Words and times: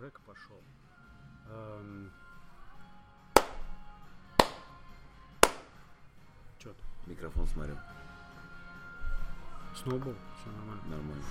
рэк 0.00 0.20
пошел. 0.20 0.60
Эм... 1.50 2.12
Чё 6.58 6.72
ты? 6.72 7.10
Микрофон 7.10 7.46
смотрю. 7.48 7.76
Сноубол? 9.74 10.14
Все 10.40 10.50
нормально. 10.50 10.82
Нормально. 10.86 11.24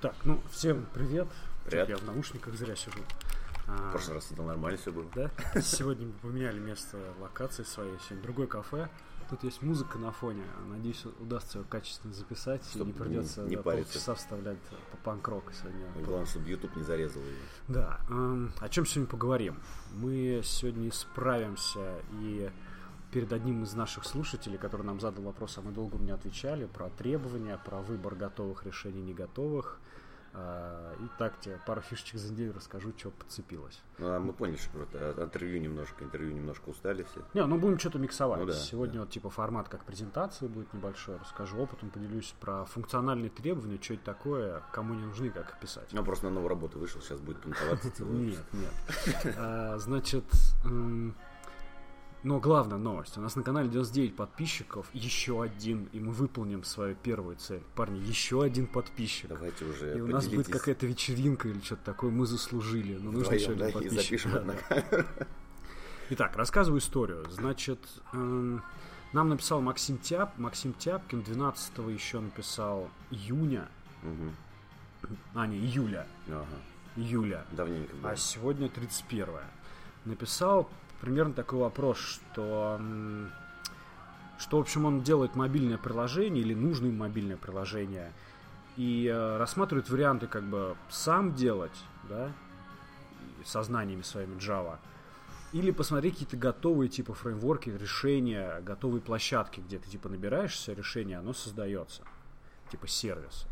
Так, 0.00 0.14
ну, 0.24 0.40
всем 0.50 0.86
привет. 0.94 1.28
Привет. 1.64 1.88
Я 1.88 1.96
в 1.96 2.04
наушниках 2.04 2.54
зря 2.54 2.74
сижу. 2.74 2.98
В 3.66 3.68
А, 3.68 3.92
прошлый 3.92 4.16
раз 4.16 4.26
сидел 4.26 4.44
нормально 4.44 4.76
все 4.76 4.90
было. 4.92 5.08
Да? 5.14 5.30
Сегодня 5.60 6.06
мы 6.06 6.12
поменяли 6.14 6.58
место 6.58 6.98
локации 7.20 7.62
своей. 7.62 7.96
Сегодня 8.00 8.22
другое 8.22 8.46
кафе. 8.48 8.88
Тут 9.32 9.44
есть 9.44 9.62
музыка 9.62 9.96
на 9.96 10.12
фоне. 10.12 10.42
Надеюсь, 10.68 11.06
удастся 11.18 11.60
ее 11.60 11.64
качественно 11.64 12.12
записать. 12.12 12.62
Чтоб 12.68 12.82
и 12.82 12.84
не 12.88 12.92
придется 12.92 13.40
не 13.44 13.56
да, 13.56 13.62
париться. 13.62 13.94
полчаса 13.94 14.14
вставлять 14.14 14.58
по 14.90 14.98
панк-рок 14.98 15.54
сегодня. 15.54 15.86
Главное, 16.04 16.26
чтобы 16.26 16.50
YouTube 16.50 16.76
не 16.76 16.82
зарезал 16.82 17.22
ее. 17.22 17.38
Да. 17.66 17.98
эм, 18.10 18.52
о 18.60 18.68
чем 18.68 18.84
сегодня 18.84 19.10
поговорим? 19.10 19.56
Мы 19.94 20.42
сегодня 20.44 20.92
справимся 20.92 22.02
и 22.20 22.50
перед 23.10 23.32
одним 23.32 23.62
из 23.62 23.72
наших 23.72 24.04
слушателей, 24.04 24.58
который 24.58 24.82
нам 24.82 25.00
задал 25.00 25.24
вопрос, 25.24 25.56
а 25.56 25.62
мы 25.62 25.72
долго 25.72 25.96
не 25.96 26.10
отвечали, 26.10 26.66
про 26.66 26.90
требования, 26.90 27.56
про 27.56 27.80
выбор 27.80 28.14
готовых 28.14 28.66
решений, 28.66 29.00
не 29.00 29.14
готовых. 29.14 29.80
А, 30.34 30.94
И 30.98 31.08
так 31.18 31.38
тебе 31.40 31.58
пару 31.66 31.80
фишечек 31.82 32.18
за 32.18 32.32
неделю 32.32 32.54
расскажу, 32.54 32.92
что 32.96 33.10
подцепилось. 33.10 33.80
Ну, 33.98 34.06
а 34.12 34.18
мы 34.18 34.32
поняли, 34.32 34.56
что 34.56 34.70
просто 34.70 35.10
от 35.10 35.18
интервью 35.18 35.60
немножко, 35.60 36.04
интервью 36.04 36.32
немножко 36.32 36.70
устали 36.70 37.02
все. 37.02 37.20
Не, 37.34 37.44
ну 37.46 37.58
будем 37.58 37.78
что-то 37.78 37.98
миксовать. 37.98 38.40
Ну 38.40 38.46
да, 38.46 38.54
Сегодня 38.54 38.94
да. 38.94 39.00
вот 39.00 39.10
типа 39.10 39.28
формат 39.30 39.68
как 39.68 39.84
презентации 39.84 40.46
будет 40.46 40.72
небольшой. 40.72 41.18
Расскажу 41.18 41.58
опытом, 41.58 41.90
поделюсь 41.90 42.34
про 42.40 42.64
функциональные 42.64 43.30
требования, 43.30 43.78
что 43.80 43.94
это 43.94 44.04
такое, 44.04 44.62
кому 44.72 44.94
не 44.94 45.04
нужны, 45.04 45.30
как 45.30 45.50
их 45.50 45.58
писать. 45.60 45.88
Ну, 45.92 46.02
просто 46.04 46.26
на 46.26 46.30
новую 46.32 46.48
работу 46.48 46.78
вышел, 46.78 47.00
сейчас 47.02 47.20
будет 47.20 47.40
понтоваться 47.42 47.90
целую. 47.96 48.30
Нет, 48.30 48.44
нет. 48.52 49.34
А, 49.36 49.76
Значит, 49.78 50.24
но 52.22 52.38
главная 52.38 52.78
новость. 52.78 53.18
У 53.18 53.20
нас 53.20 53.34
на 53.34 53.42
канале 53.42 53.68
99 53.68 54.14
подписчиков, 54.14 54.86
еще 54.92 55.42
один, 55.42 55.88
и 55.92 55.98
мы 55.98 56.12
выполним 56.12 56.62
свою 56.62 56.94
первую 56.94 57.36
цель. 57.36 57.62
Парни, 57.74 57.98
еще 57.98 58.42
один 58.42 58.66
подписчик. 58.66 59.28
Давайте 59.28 59.64
уже 59.64 59.98
И 59.98 60.00
у 60.00 60.06
нас 60.06 60.24
будет 60.26 60.46
поделитесь 60.46 60.52
какая-то 60.60 60.86
вечеринка 60.86 61.48
или 61.48 61.60
что-то 61.60 61.84
такое, 61.84 62.10
мы 62.10 62.26
заслужили. 62.26 62.96
Но 62.98 63.10
нужно 63.10 63.34
еще 63.34 63.52
один 63.52 63.58
да, 63.58 63.70
подписчик. 63.72 64.20
Да, 64.32 64.42
на 64.42 64.54
камеру. 64.54 65.06
Итак, 66.10 66.36
рассказываю 66.36 66.80
историю. 66.80 67.24
Значит, 67.30 67.80
эм, 68.12 68.62
нам 69.12 69.28
написал 69.28 69.60
Максим 69.60 69.98
Тяп, 69.98 70.38
Максим 70.38 70.74
Тяпкин 70.74 71.22
12 71.22 71.88
еще 71.90 72.20
написал 72.20 72.88
июня, 73.10 73.68
Мгм. 74.02 74.36
а 75.34 75.46
не 75.46 75.56
июля, 75.58 76.06
Ага. 76.28 76.46
июля, 76.96 77.44
Давненько 77.52 77.94
было. 77.96 78.10
а 78.10 78.16
сегодня 78.16 78.68
31 78.68 79.40
Написал 80.04 80.68
примерно 81.02 81.34
такой 81.34 81.58
вопрос, 81.58 81.98
что 81.98 82.80
что, 84.38 84.58
в 84.58 84.60
общем, 84.60 84.86
он 84.86 85.02
делает 85.02 85.36
мобильное 85.36 85.78
приложение 85.78 86.42
или 86.42 86.54
нужно 86.54 86.86
им 86.86 86.98
мобильное 86.98 87.36
приложение. 87.36 88.12
И 88.76 89.06
э, 89.06 89.36
рассматривает 89.36 89.88
варианты 89.88 90.26
как 90.26 90.42
бы 90.44 90.76
сам 90.88 91.34
делать, 91.34 91.76
да, 92.08 92.32
со 93.44 93.62
знаниями 93.62 94.02
своими 94.02 94.36
Java, 94.36 94.78
или 95.52 95.70
посмотреть 95.70 96.14
какие-то 96.14 96.36
готовые 96.36 96.88
типа 96.88 97.14
фреймворки, 97.14 97.70
решения, 97.70 98.60
готовые 98.62 99.02
площадки, 99.02 99.60
где 99.60 99.78
ты 99.78 99.88
типа 99.90 100.08
набираешься 100.08 100.72
решение, 100.72 101.18
оно 101.18 101.34
создается, 101.34 102.02
типа 102.70 102.88
сервис. 102.88 103.46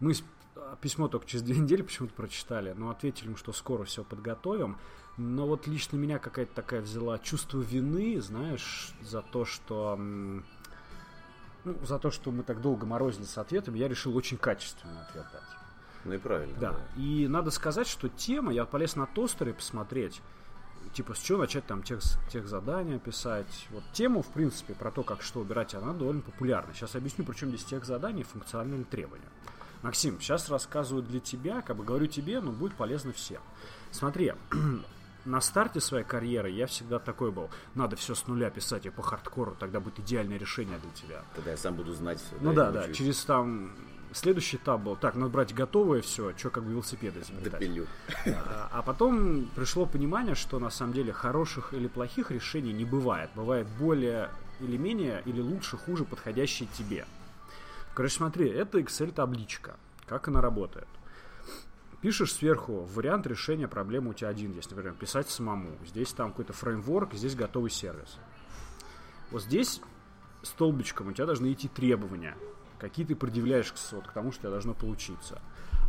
Мы 0.00 0.14
письмо 0.80 1.08
только 1.08 1.26
через 1.26 1.42
две 1.42 1.56
недели 1.56 1.82
почему-то 1.82 2.14
прочитали, 2.14 2.72
но 2.72 2.90
ответили 2.90 3.26
ему, 3.26 3.36
что 3.36 3.52
скоро 3.52 3.84
все 3.84 4.04
подготовим. 4.04 4.78
Но 5.16 5.46
вот 5.46 5.66
лично 5.66 5.96
меня 5.96 6.18
какая-то 6.18 6.54
такая 6.54 6.82
взяла 6.82 7.18
чувство 7.18 7.60
вины, 7.60 8.20
знаешь, 8.20 8.92
за 9.02 9.22
то, 9.22 9.44
что 9.44 9.96
ну, 11.66 11.74
за 11.84 11.98
то, 11.98 12.10
что 12.10 12.30
мы 12.30 12.44
так 12.44 12.60
долго 12.60 12.86
морозили 12.86 13.24
с 13.24 13.38
ответом, 13.38 13.74
я 13.74 13.88
решил 13.88 14.16
очень 14.16 14.36
качественный 14.36 15.00
ответ 15.00 15.26
дать. 15.32 15.42
Ну 16.04 16.12
и 16.12 16.18
правильно. 16.18 16.56
Да. 16.60 16.76
И 16.96 17.26
надо 17.28 17.50
сказать, 17.50 17.88
что 17.88 18.08
тема, 18.08 18.52
я 18.52 18.64
полез 18.64 18.94
на 18.94 19.06
тостеры 19.06 19.52
посмотреть, 19.52 20.22
типа 20.92 21.14
с 21.14 21.18
чего 21.18 21.38
начать 21.38 21.66
там 21.66 21.82
тех, 21.82 22.00
тех 22.30 22.46
задания 22.46 23.00
писать. 23.00 23.66
Вот 23.70 23.82
тему, 23.92 24.22
в 24.22 24.28
принципе, 24.28 24.74
про 24.74 24.92
то, 24.92 25.02
как 25.02 25.22
что 25.22 25.40
убирать, 25.40 25.74
она 25.74 25.92
довольно 25.92 26.22
популярна. 26.22 26.72
Сейчас 26.72 26.94
объясню, 26.94 27.24
причем 27.24 27.48
здесь 27.48 27.64
тех 27.64 27.84
заданий 27.84 28.20
и 28.20 28.24
функциональные 28.24 28.84
требования. 28.84 29.28
Максим, 29.82 30.20
сейчас 30.20 30.48
рассказываю 30.48 31.02
для 31.02 31.20
тебя, 31.20 31.62
как 31.62 31.76
бы 31.76 31.84
говорю 31.84 32.06
тебе, 32.06 32.40
но 32.40 32.52
будет 32.52 32.74
полезно 32.74 33.12
всем. 33.12 33.40
Смотри, 33.90 34.32
на 35.24 35.40
старте 35.40 35.80
своей 35.80 36.04
карьеры 36.04 36.50
я 36.50 36.66
всегда 36.66 36.98
такой 36.98 37.32
был. 37.32 37.50
Надо 37.74 37.96
все 37.96 38.14
с 38.14 38.26
нуля 38.26 38.50
писать 38.50 38.86
и 38.86 38.90
по 38.90 39.02
хардкору, 39.02 39.56
тогда 39.58 39.80
будет 39.80 40.00
идеальное 40.00 40.38
решение 40.38 40.78
для 40.78 40.90
тебя. 40.90 41.22
Тогда 41.34 41.50
я 41.52 41.56
сам 41.56 41.74
буду 41.74 41.92
знать 41.94 42.18
все. 42.18 42.36
Ну 42.40 42.52
да, 42.52 42.70
да, 42.70 42.92
через 42.92 43.24
там 43.24 43.72
следующий 44.12 44.56
этап 44.56 44.80
был, 44.80 44.96
так, 44.96 45.14
надо 45.14 45.30
брать 45.30 45.54
готовое 45.54 46.00
все, 46.02 46.36
что 46.36 46.50
как 46.50 46.64
бы 46.64 46.72
велосипеды 46.72 47.20
изобретать. 47.20 47.60
Допилю. 47.60 47.86
А, 48.26 48.68
а 48.72 48.82
потом 48.82 49.46
пришло 49.54 49.86
понимание, 49.86 50.34
что 50.34 50.58
на 50.58 50.70
самом 50.70 50.94
деле 50.94 51.12
хороших 51.12 51.74
или 51.74 51.86
плохих 51.86 52.30
решений 52.30 52.72
не 52.72 52.84
бывает. 52.84 53.30
Бывает 53.34 53.66
более 53.78 54.30
или 54.60 54.76
менее, 54.76 55.22
или 55.26 55.40
лучше, 55.40 55.76
хуже 55.76 56.04
подходящие 56.04 56.68
тебе. 56.76 57.06
Короче, 57.96 58.16
смотри, 58.16 58.50
это 58.50 58.78
Excel-табличка. 58.78 59.76
Как 60.06 60.28
она 60.28 60.42
работает? 60.42 60.86
Пишешь 62.02 62.34
сверху 62.34 62.82
вариант 62.94 63.26
решения 63.26 63.68
проблемы 63.68 64.10
у 64.10 64.12
тебя 64.12 64.28
один 64.28 64.52
есть, 64.52 64.70
например, 64.70 64.92
писать 64.92 65.30
самому. 65.30 65.70
Здесь 65.86 66.12
там 66.12 66.28
какой-то 66.28 66.52
фреймворк, 66.52 67.14
здесь 67.14 67.34
готовый 67.34 67.70
сервис. 67.70 68.18
Вот 69.30 69.42
здесь 69.42 69.80
столбичком 70.42 71.08
у 71.08 71.12
тебя 71.12 71.24
должны 71.24 71.50
идти 71.50 71.68
требования, 71.68 72.36
какие 72.78 73.06
ты 73.06 73.16
предъявляешь 73.16 73.72
к, 73.72 73.76
вот, 73.92 74.06
к 74.06 74.12
тому, 74.12 74.30
что 74.30 74.40
у 74.40 74.42
тебя 74.42 74.50
должно 74.50 74.74
получиться. 74.74 75.40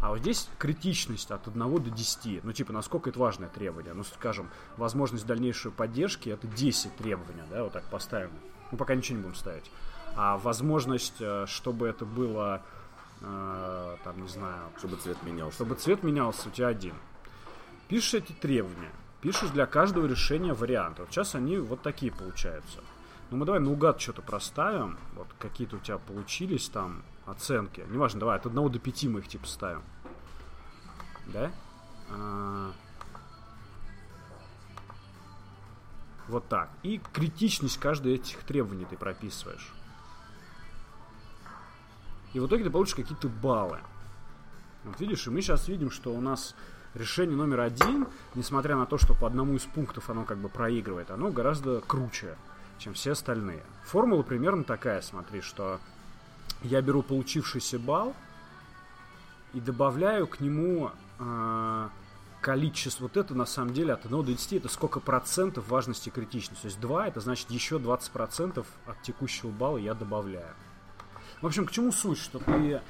А 0.02 0.12
вот 0.12 0.20
здесь 0.20 0.48
критичность 0.60 1.30
от 1.30 1.46
1 1.46 1.84
до 1.84 1.90
10. 1.90 2.42
Ну, 2.46 2.54
типа, 2.54 2.72
насколько 2.72 3.10
это 3.10 3.20
важное 3.20 3.50
требование. 3.50 3.94
Ну, 3.94 4.06
скажем, 4.06 4.50
возможность 4.78 5.26
дальнейшей 5.26 5.72
поддержки 5.72 6.30
это 6.30 6.48
10 6.48 6.96
требований, 6.96 7.44
да, 7.52 7.66
вот 7.66 7.74
так 7.74 7.84
поставим. 7.90 8.32
Ну, 8.72 8.78
пока 8.78 8.96
ничего 8.96 9.18
не 9.18 9.24
будем 9.24 9.36
ставить. 9.36 9.70
А 10.18 10.38
возможность, 10.38 11.22
э, 11.22 11.46
чтобы 11.48 11.88
это 11.88 12.04
было, 12.04 12.64
э, 13.22 13.98
там, 14.04 14.22
не 14.22 14.28
знаю, 14.28 14.64
Чтобы 14.80 14.96
цвет 14.98 15.22
менялся. 15.24 15.56
чтобы 15.56 15.76
цвет 15.76 16.04
менялся, 16.04 16.50
у 16.50 16.52
тебя 16.52 16.68
один. 16.68 16.96
Пишешь 17.88 18.16
эти 18.16 18.34
требования. 18.34 18.92
Пишешь 19.22 19.50
для 19.52 19.68
каждого 19.68 20.08
решения 20.08 20.54
варианты. 20.54 21.04
Вот 21.04 21.12
сейчас 21.12 21.36
они 21.36 21.58
вот 21.58 21.84
такие 21.84 22.12
получаются. 22.12 22.80
Ну, 23.30 23.38
мы 23.38 23.46
давай 23.46 23.60
наугад 23.60 24.02
что-то 24.02 24.24
проставим. 24.24 24.98
Вот 25.16 25.28
какие-то 25.38 25.76
у 25.76 25.80
тебя 25.80 26.00
получились 26.00 26.68
там 26.70 27.04
оценки. 27.28 27.86
Неважно, 27.90 28.20
давай 28.22 28.38
от 28.38 28.46
1 28.48 28.70
до 28.70 28.80
5 28.80 29.04
мы 29.06 29.20
их 29.20 29.28
типа 29.28 29.46
ставим. 29.46 29.84
Да? 31.28 31.52
А, 32.10 32.72
Вот 36.28 36.48
так. 36.50 36.70
И 36.84 37.00
критичность 37.14 37.80
каждой 37.80 38.16
этих 38.16 38.44
требований 38.44 38.86
ты 38.86 38.98
прописываешь. 38.98 39.72
И 42.38 42.40
в 42.40 42.46
итоге 42.46 42.66
ты 42.66 42.70
получишь 42.70 42.94
какие-то 42.94 43.30
баллы. 43.30 43.80
Вот 44.84 45.00
видишь, 45.00 45.26
и 45.26 45.32
мы 45.32 45.42
сейчас 45.42 45.68
видим, 45.68 45.90
что 45.90 46.14
у 46.14 46.22
нас 46.22 46.54
решение 46.94 47.36
номер 47.36 47.62
один, 47.62 48.06
несмотря 48.36 48.76
на 48.76 48.86
то, 48.86 49.00
что 49.00 49.16
по 49.16 49.26
одному 49.26 49.56
из 49.56 49.64
пунктов 49.64 50.12
оно 50.12 50.24
как 50.24 50.38
бы 50.38 50.48
проигрывает, 50.48 51.10
оно 51.10 51.32
гораздо 51.32 51.82
круче, 51.82 52.38
чем 52.78 52.94
все 52.94 53.14
остальные. 53.14 53.64
Формула 53.86 54.22
примерно 54.22 54.64
такая, 54.64 55.02
смотри, 55.02 55.42
что 55.42 55.80
я 56.62 56.80
беру 56.84 57.02
получившийся 57.02 57.80
балл 57.80 58.16
и 59.56 59.60
добавляю 59.60 60.28
к 60.28 60.40
нему 60.40 60.92
э, 61.18 61.90
количество. 62.42 63.06
Вот 63.06 63.18
это 63.18 63.34
на 63.34 63.48
самом 63.48 63.74
деле 63.74 63.94
от 63.94 64.06
1 64.06 64.16
до 64.16 64.32
10 64.32 64.54
это 64.54 64.70
сколько 64.70 65.00
процентов 65.00 65.70
важности 65.70 66.12
критичности. 66.12 66.62
То 66.62 66.68
есть 66.68 66.80
2 66.82 67.08
это 67.08 67.20
значит 67.20 67.50
еще 67.50 67.80
20 67.80 68.12
процентов 68.12 68.68
от 68.86 69.02
текущего 69.02 69.50
балла 69.50 69.80
я 69.80 69.96
добавляю. 69.96 70.54
В 71.42 71.46
общем, 71.46 71.66
к 71.66 71.72
чему 71.72 71.92
суть? 71.92 72.20
Что 72.20 72.40
ты 72.40 72.82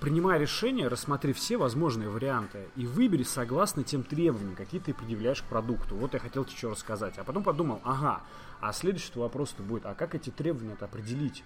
принимая 0.00 0.38
решение, 0.38 0.88
рассмотри 0.88 1.32
все 1.32 1.56
возможные 1.56 2.08
варианты 2.08 2.68
и 2.74 2.86
выбери 2.86 3.22
согласно 3.22 3.84
тем 3.84 4.02
требованиям, 4.02 4.56
какие 4.56 4.80
ты 4.80 4.94
предъявляешь 4.94 5.42
к 5.42 5.46
продукту. 5.46 5.94
Вот 5.94 6.14
я 6.14 6.20
хотел 6.20 6.44
тебе 6.44 6.56
что 6.56 6.70
рассказать. 6.70 7.18
А 7.18 7.24
потом 7.24 7.42
подумал, 7.42 7.80
ага, 7.84 8.22
а 8.60 8.72
следующий 8.72 9.12
вопрос-то 9.14 9.62
будет, 9.62 9.86
а 9.86 9.94
как 9.94 10.14
эти 10.14 10.30
требования-то 10.30 10.86
определить? 10.86 11.44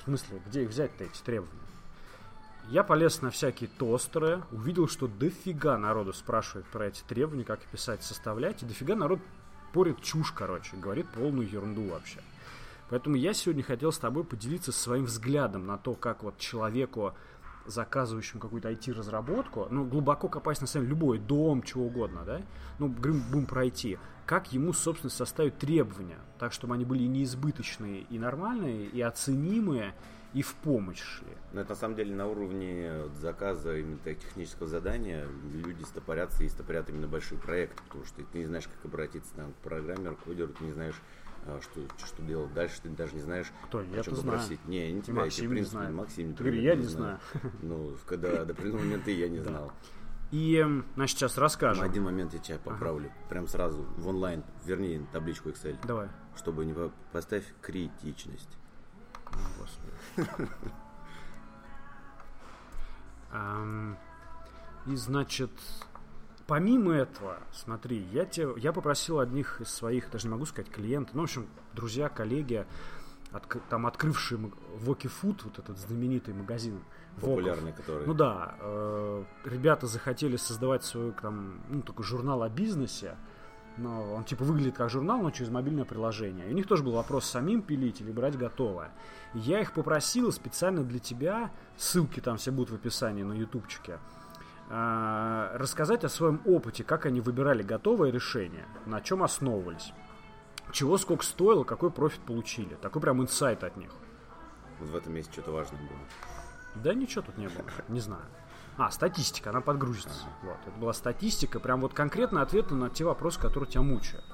В 0.00 0.04
смысле, 0.04 0.40
где 0.46 0.62
их 0.62 0.70
взять-то, 0.70 1.04
эти 1.04 1.20
требования? 1.22 1.60
Я 2.68 2.82
полез 2.82 3.22
на 3.22 3.30
всякие 3.30 3.70
тостеры, 3.78 4.42
увидел, 4.50 4.88
что 4.88 5.06
дофига 5.06 5.78
народу 5.78 6.12
спрашивает 6.12 6.66
про 6.66 6.86
эти 6.86 7.02
требования, 7.02 7.44
как 7.44 7.60
писать, 7.60 8.02
составлять, 8.02 8.62
и 8.62 8.66
дофига 8.66 8.94
народ 8.94 9.20
порит 9.72 10.02
чушь, 10.02 10.32
короче, 10.32 10.76
говорит 10.76 11.06
полную 11.10 11.48
ерунду 11.48 11.88
вообще. 11.88 12.20
Поэтому 12.88 13.16
я 13.16 13.32
сегодня 13.32 13.62
хотел 13.62 13.92
с 13.92 13.98
тобой 13.98 14.24
поделиться 14.24 14.72
своим 14.72 15.04
взглядом 15.04 15.66
на 15.66 15.76
то, 15.76 15.94
как 15.94 16.22
вот 16.22 16.38
человеку 16.38 17.14
заказывающему 17.66 18.40
какую-то 18.40 18.70
IT-разработку, 18.70 19.66
ну, 19.70 19.84
глубоко 19.84 20.28
копаясь 20.28 20.60
на 20.60 20.66
самом 20.66 20.86
деле, 20.86 20.96
любой 20.96 21.18
дом, 21.18 21.62
чего 21.62 21.86
угодно, 21.86 22.22
да, 22.24 22.42
ну, 22.78 22.88
будем 22.88 23.46
про 23.46 23.66
IT, 23.66 23.98
как 24.24 24.52
ему, 24.52 24.72
собственно, 24.72 25.10
составить 25.10 25.58
требования, 25.58 26.18
так, 26.38 26.52
чтобы 26.52 26.74
они 26.74 26.84
были 26.84 27.02
и 27.02 27.08
неизбыточные, 27.08 28.02
и 28.02 28.18
нормальные, 28.18 28.86
и 28.86 29.00
оценимые, 29.00 29.94
и 30.32 30.42
в 30.42 30.54
помощь 30.54 31.00
шли. 31.00 31.32
Но 31.52 31.62
это 31.62 31.70
на 31.70 31.76
самом 31.76 31.96
деле 31.96 32.14
на 32.14 32.26
уровне 32.26 33.08
заказа 33.20 33.76
именно 33.76 33.98
технического 34.04 34.68
задания 34.68 35.26
люди 35.52 35.82
стопорятся 35.84 36.44
и 36.44 36.48
стопорят 36.48 36.90
именно 36.90 37.08
большой 37.08 37.38
проект, 37.38 37.80
потому 37.82 38.04
что 38.04 38.22
ты 38.22 38.38
не 38.38 38.44
знаешь, 38.44 38.68
как 38.68 38.84
обратиться 38.84 39.34
там, 39.34 39.52
к 39.52 39.56
программеру, 39.56 40.16
кодеру, 40.24 40.52
ты 40.52 40.64
не 40.64 40.72
знаешь, 40.72 41.00
что, 41.62 41.80
что 42.06 42.22
делать 42.22 42.52
дальше, 42.54 42.80
ты 42.82 42.88
даже 42.90 43.14
не 43.14 43.22
знаешь, 43.22 43.46
Кто, 43.66 43.80
я 43.82 44.02
чем 44.02 44.14
знаю. 44.16 44.38
попросить. 44.38 44.64
Не, 44.66 44.92
не 44.92 45.02
тебя, 45.02 45.22
Максим 45.22 45.44
я, 45.44 45.48
в 45.48 45.50
не 45.50 45.54
принципе, 45.56 45.76
знает. 45.78 45.94
Максим, 45.94 46.34
Ты 46.34 46.42
говоришь, 46.44 46.56
например, 46.62 46.76
я 46.76 46.76
не 46.76 46.86
знаю. 46.86 47.18
Ну, 47.62 47.96
когда 48.06 48.44
до 48.44 48.52
определенного 48.52 48.82
момента 48.84 49.10
я 49.10 49.28
не 49.28 49.40
знал. 49.40 49.72
И, 50.32 50.64
значит, 50.96 51.18
сейчас 51.18 51.38
расскажем. 51.38 51.84
один 51.84 52.02
момент 52.02 52.34
я 52.34 52.40
тебя 52.40 52.58
поправлю. 52.58 53.12
Прям 53.28 53.46
сразу 53.46 53.82
в 53.96 54.08
онлайн, 54.08 54.42
верни 54.64 55.06
табличку 55.12 55.50
Excel, 55.50 55.76
Давай. 55.86 56.08
чтобы 56.36 56.64
не 56.64 56.72
по- 56.74 56.90
поставь 57.12 57.44
критичность. 57.62 58.50
О, 59.26 59.36
Господи. 59.60 60.50
Ам, 63.32 63.96
И, 64.86 64.96
значит, 64.96 65.50
помимо 66.46 66.92
этого, 66.92 67.38
смотри, 67.52 68.06
я, 68.12 68.24
тебе, 68.24 68.52
я 68.56 68.72
попросил 68.72 69.20
одних 69.20 69.60
из 69.60 69.68
своих, 69.68 70.10
даже 70.10 70.26
не 70.26 70.32
могу 70.32 70.46
сказать, 70.46 70.70
клиентов, 70.70 71.14
ну, 71.14 71.22
в 71.22 71.24
общем, 71.24 71.46
друзья, 71.74 72.08
коллеги, 72.08 72.66
отк- 73.32 73.62
там 73.68 73.86
открывшие 73.86 74.38
Воки 74.78 75.08
Food, 75.08 75.42
вот 75.44 75.58
этот 75.58 75.78
знаменитый 75.78 76.34
магазин. 76.34 76.80
Воков. 77.16 77.30
Популярный, 77.30 77.72
который... 77.72 78.06
Ну 78.06 78.14
да, 78.14 78.54
э, 78.60 79.24
ребята 79.44 79.86
захотели 79.86 80.36
создавать 80.36 80.84
свой 80.84 81.12
там, 81.12 81.60
ну, 81.68 81.82
такой 81.82 82.04
журнал 82.04 82.42
о 82.42 82.48
бизнесе, 82.48 83.16
но 83.78 84.14
он 84.14 84.24
типа 84.24 84.44
выглядит 84.44 84.76
как 84.76 84.90
журнал, 84.90 85.20
но 85.22 85.30
через 85.30 85.50
мобильное 85.50 85.84
приложение. 85.84 86.48
И 86.48 86.52
у 86.52 86.54
них 86.54 86.66
тоже 86.66 86.82
был 86.82 86.92
вопрос 86.92 87.24
самим 87.24 87.62
пилить 87.62 88.00
или 88.00 88.12
брать 88.12 88.36
готовое. 88.36 88.90
И 89.34 89.38
я 89.38 89.60
их 89.60 89.72
попросил 89.72 90.30
специально 90.32 90.82
для 90.82 90.98
тебя, 90.98 91.50
ссылки 91.76 92.20
там 92.20 92.36
все 92.36 92.50
будут 92.52 92.70
в 92.70 92.74
описании 92.74 93.22
на 93.22 93.32
ютубчике, 93.32 93.98
рассказать 94.68 96.04
о 96.04 96.08
своем 96.08 96.40
опыте, 96.44 96.82
как 96.82 97.06
они 97.06 97.20
выбирали 97.20 97.62
готовое 97.62 98.10
решение, 98.10 98.66
на 98.84 99.00
чем 99.00 99.22
основывались, 99.22 99.92
чего 100.72 100.98
сколько 100.98 101.24
стоило, 101.24 101.64
какой 101.64 101.90
профит 101.90 102.20
получили. 102.20 102.74
Такой 102.74 103.00
прям 103.00 103.22
инсайт 103.22 103.62
от 103.64 103.76
них. 103.76 103.90
Вот 104.80 104.88
в 104.90 104.96
этом 104.96 105.14
месте 105.14 105.32
что-то 105.32 105.52
важное 105.52 105.78
было. 105.78 106.82
Да 106.82 106.94
ничего 106.94 107.22
тут 107.22 107.38
не 107.38 107.46
было, 107.46 107.64
не 107.88 108.00
знаю. 108.00 108.24
А, 108.76 108.90
статистика, 108.90 109.50
она 109.50 109.62
подгрузится. 109.62 110.26
Вот, 110.42 110.58
это 110.66 110.76
была 110.78 110.92
статистика, 110.92 111.60
прям 111.60 111.80
вот 111.80 111.94
конкретно 111.94 112.42
ответы 112.42 112.74
на 112.74 112.90
те 112.90 113.04
вопросы, 113.04 113.40
которые 113.40 113.70
тебя 113.70 113.82
мучают. 113.82 114.24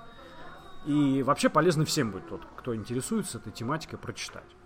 И 0.84 1.22
вообще 1.22 1.48
полезно 1.48 1.84
всем 1.84 2.10
будет, 2.10 2.28
тот, 2.28 2.42
кто 2.56 2.74
интересуется 2.74 3.38
этой 3.38 3.52
тематикой, 3.52 4.00
прочитать. 4.00 4.56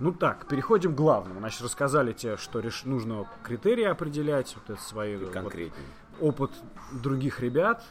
Ну 0.00 0.12
так, 0.12 0.46
переходим 0.46 0.92
к 0.92 0.96
главному. 0.96 1.40
Значит, 1.40 1.62
рассказали 1.62 2.12
тебе, 2.12 2.36
что 2.36 2.60
реш... 2.60 2.84
нужно 2.84 3.28
критерии 3.42 3.84
определять, 3.84 4.54
вот 4.56 4.70
это 4.70 4.82
свои 4.82 5.16
вот, 5.16 5.54
опыт 6.20 6.50
других 6.92 7.40
ребят. 7.40 7.84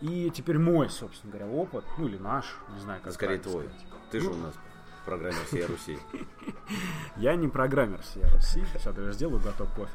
И 0.00 0.30
теперь 0.34 0.58
мой, 0.58 0.90
собственно 0.90 1.32
говоря, 1.32 1.50
опыт, 1.50 1.84
ну 1.96 2.08
или 2.08 2.18
наш, 2.18 2.56
не 2.74 2.80
знаю, 2.80 3.00
как 3.02 3.12
Скорее 3.12 3.38
твой. 3.38 3.64
сказать. 3.64 3.86
Ты 4.10 4.20
же 4.20 4.30
у 4.30 4.36
нас 4.36 4.54
программер 5.04 5.44
всей 5.46 5.64
Руси. 5.64 5.98
Я 7.16 7.36
не 7.36 7.48
программер 7.48 8.02
с 8.02 8.16
Руси. 8.16 8.64
Сейчас 8.72 8.86
я 8.96 9.12
сделаю 9.12 9.40
глоток 9.40 9.68
кофе. 9.74 9.92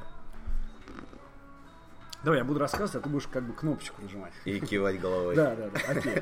Давай, 2.24 2.40
я 2.40 2.46
буду 2.46 2.60
рассказывать, 2.60 2.96
а 2.96 3.00
ты 3.00 3.10
будешь 3.10 3.28
как 3.28 3.44
бы 3.44 3.54
кнопочку 3.54 4.02
нажимать. 4.02 4.34
И 4.44 4.60
кивать 4.60 5.00
головой. 5.00 5.36
Да, 5.38 5.56
да, 5.56 5.70
да, 5.70 5.80
окей. 5.88 6.22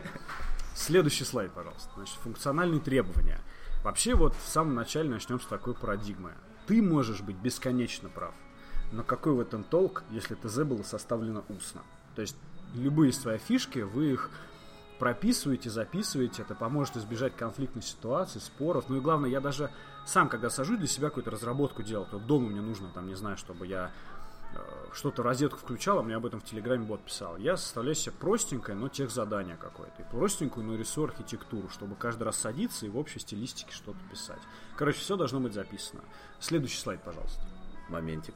Следующий 0.76 1.24
слайд, 1.24 1.52
пожалуйста. 1.54 1.90
Значит, 1.96 2.16
функциональные 2.18 2.80
требования. 2.80 3.40
Вообще, 3.84 4.16
вот 4.16 4.36
в 4.36 4.48
самом 4.48 4.76
начале 4.76 5.10
начнем 5.10 5.40
с 5.40 5.46
такой 5.46 5.74
парадигмы. 5.74 6.34
Ты 6.66 6.82
можешь 6.82 7.22
быть 7.22 7.38
бесконечно 7.38 8.10
прав. 8.10 8.34
Но 8.92 9.04
какой 9.04 9.34
в 9.34 9.40
этом 9.40 9.64
толк, 9.64 10.04
если 10.12 10.36
ТЗ 10.36 10.60
было 10.60 10.84
составлено 10.84 11.44
устно? 11.50 11.82
То 12.16 12.22
есть, 12.22 12.36
любые 12.74 13.14
свои 13.14 13.38
фишки, 13.38 13.80
вы 13.80 14.14
их 14.14 14.30
прописываете, 15.00 15.70
записываете, 15.70 16.42
это 16.42 16.56
поможет 16.56 16.98
избежать 16.98 17.36
конфликтных 17.36 17.86
ситуаций, 17.86 18.42
споров. 18.42 18.86
Ну 18.90 18.98
и 18.98 19.00
главное, 19.00 19.30
я 19.30 19.40
даже 19.40 19.70
сам, 20.06 20.30
когда 20.30 20.50
сажусь 20.50 20.80
для 20.80 20.88
себя 20.88 21.10
какую-то 21.10 21.32
разработку 21.32 21.84
делать, 21.84 22.10
вот 22.12 22.26
дома 22.26 22.48
мне 22.48 22.62
нужно, 22.62 22.90
там, 22.90 23.08
не 23.08 23.16
знаю, 23.16 23.38
чтобы 23.38 23.68
я 23.68 23.92
что-то 24.94 25.22
в 25.22 25.26
розетку 25.26 25.60
включал, 25.60 26.00
а 26.00 26.04
мне 26.04 26.16
об 26.16 26.26
этом 26.26 26.40
в 26.40 26.44
Телеграме 26.44 26.84
бот 26.86 27.02
писал. 27.04 27.38
Я 27.38 27.56
составляю 27.58 27.94
себе 27.96 28.14
простенькое, 28.20 28.76
но 28.78 28.88
техзадание 28.90 29.56
какое-то. 29.56 30.02
И 30.02 30.06
простенькую, 30.10 30.66
но 30.66 30.76
рисую 30.76 31.06
архитектуру, 31.06 31.70
чтобы 31.70 31.96
каждый 31.96 32.24
раз 32.24 32.38
садиться 32.38 32.86
и 32.86 32.90
в 32.90 32.98
общей 32.98 33.20
стилистике 33.20 33.72
что-то 33.72 34.00
писать. 34.10 34.40
Короче, 34.76 35.00
все 35.00 35.16
должно 35.16 35.40
быть 35.40 35.54
записано. 35.54 36.02
Следующий 36.40 36.80
слайд, 36.80 37.02
пожалуйста. 37.04 37.42
Моментик. 37.90 38.36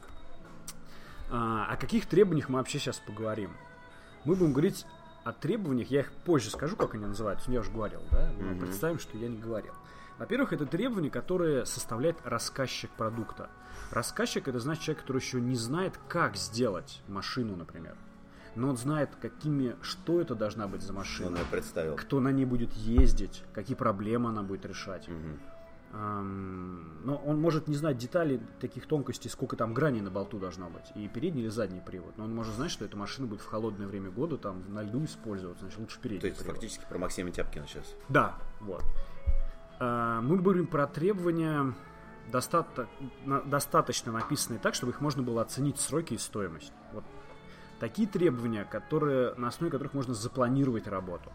А, 1.30 1.66
о 1.66 1.76
каких 1.76 2.06
требованиях 2.06 2.48
мы 2.48 2.58
вообще 2.58 2.78
сейчас 2.78 2.98
поговорим? 2.98 3.50
Мы 4.24 4.36
будем 4.36 4.52
говорить 4.52 4.86
о 5.24 5.32
требованиях, 5.32 5.90
я 5.90 6.00
их 6.00 6.12
позже 6.12 6.50
скажу, 6.50 6.76
как 6.76 6.94
они 6.94 7.06
называются, 7.06 7.50
я 7.50 7.60
уже 7.60 7.70
говорил, 7.70 8.02
да? 8.10 8.30
Но 8.38 8.50
Мгм. 8.50 8.60
представим, 8.60 8.98
что 8.98 9.16
я 9.18 9.28
не 9.28 9.38
говорил. 9.38 9.72
Во-первых, 10.18 10.52
это 10.52 10.66
требования, 10.66 11.10
которые 11.10 11.64
составляет 11.66 12.18
рассказчик 12.24 12.90
продукта. 12.92 13.50
Рассказчик 13.92 14.48
это 14.48 14.58
значит 14.58 14.82
человек, 14.84 15.02
который 15.02 15.18
еще 15.18 15.40
не 15.40 15.54
знает, 15.54 15.98
как 16.08 16.36
сделать 16.36 17.02
машину, 17.08 17.56
например. 17.56 17.94
Но 18.54 18.68
он 18.68 18.76
знает, 18.76 19.10
какими, 19.20 19.76
что 19.82 20.20
это 20.20 20.34
должна 20.34 20.66
быть 20.66 20.82
за 20.82 20.92
машина, 20.92 21.28
Он 21.28 21.36
ее 21.36 21.44
представил. 21.50 21.96
кто 21.96 22.20
на 22.20 22.28
ней 22.32 22.44
будет 22.44 22.72
ездить, 22.74 23.44
какие 23.54 23.76
проблемы 23.76 24.28
она 24.30 24.42
будет 24.42 24.66
решать. 24.66 25.08
Мгм. 25.08 25.38
Ам, 25.94 27.04
Но 27.04 27.16
он 27.16 27.38
может 27.40 27.68
не 27.68 27.74
знать 27.74 27.98
деталей, 27.98 28.40
таких 28.60 28.86
тонкостей, 28.86 29.30
сколько 29.30 29.56
там 29.56 29.74
граней 29.74 30.00
на 30.00 30.10
болту 30.10 30.38
должно 30.38 30.70
быть, 30.70 30.84
и 30.94 31.06
передний 31.08 31.42
или 31.42 31.48
задний 31.50 31.80
привод. 31.80 32.16
Но 32.16 32.24
он 32.24 32.34
может 32.34 32.54
знать, 32.54 32.70
что 32.70 32.84
эта 32.86 32.96
машина 32.96 33.26
будет 33.26 33.42
в 33.42 33.46
холодное 33.46 33.86
время 33.86 34.10
года 34.10 34.38
там 34.38 34.62
на 34.72 34.82
льду 34.82 35.04
использоваться, 35.04 35.60
значит 35.64 35.78
лучше 35.78 35.98
передний 36.00 36.20
То 36.22 36.26
есть 36.28 36.38
привод. 36.38 36.54
фактически 36.56 36.84
про 36.88 36.98
Максима 36.98 37.30
Тяпкина 37.30 37.66
сейчас. 37.66 37.94
Да, 38.08 38.36
вот. 38.60 38.82
А, 39.80 40.22
Мы 40.22 40.38
говорим 40.38 40.66
про 40.66 40.86
требования 40.86 41.74
на- 43.24 43.40
достаточно 43.42 44.12
написанные 44.12 44.60
так, 44.60 44.74
чтобы 44.74 44.92
их 44.92 45.00
можно 45.00 45.22
было 45.22 45.42
оценить 45.42 45.78
сроки 45.78 46.14
и 46.14 46.18
стоимость. 46.18 46.72
Вот 46.92 47.04
такие 47.80 48.06
требования, 48.08 48.64
которые, 48.64 49.34
на 49.34 49.48
основе 49.48 49.70
которых 49.70 49.94
можно 49.94 50.14
запланировать 50.14 50.86
работу. 50.86 51.32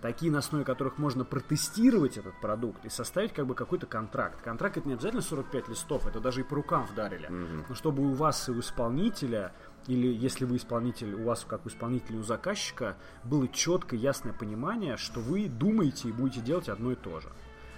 Такие, 0.00 0.32
на 0.32 0.38
основе 0.38 0.64
которых 0.64 0.98
можно 0.98 1.24
протестировать 1.24 2.16
этот 2.16 2.34
продукт 2.40 2.84
и 2.84 2.88
составить 2.88 3.32
как 3.32 3.46
бы 3.46 3.54
какой-то 3.54 3.86
контракт. 3.86 4.40
Контракт 4.42 4.76
это 4.76 4.88
не 4.88 4.94
обязательно 4.94 5.22
45 5.22 5.68
листов, 5.68 6.08
это 6.08 6.18
даже 6.18 6.40
и 6.40 6.44
по 6.44 6.56
рукам 6.56 6.86
вдарили. 6.86 7.28
Мгм. 7.28 7.66
Но 7.68 7.74
чтобы 7.76 8.02
у 8.02 8.12
вас 8.12 8.48
и 8.48 8.52
у 8.52 8.58
исполнителя, 8.58 9.52
или 9.86 10.08
если 10.08 10.44
вы 10.44 10.56
исполнитель, 10.56 11.14
у 11.14 11.24
вас 11.24 11.46
как 11.48 11.64
у 11.66 11.68
исполнителя 11.68 12.18
у 12.18 12.22
заказчика, 12.24 12.96
было 13.22 13.46
четкое, 13.46 14.00
ясное 14.00 14.32
понимание, 14.32 14.96
что 14.96 15.20
вы 15.20 15.48
думаете 15.48 16.08
и 16.08 16.12
будете 16.12 16.40
делать 16.40 16.68
одно 16.68 16.90
и 16.90 16.96
то 16.96 17.20
же. 17.20 17.28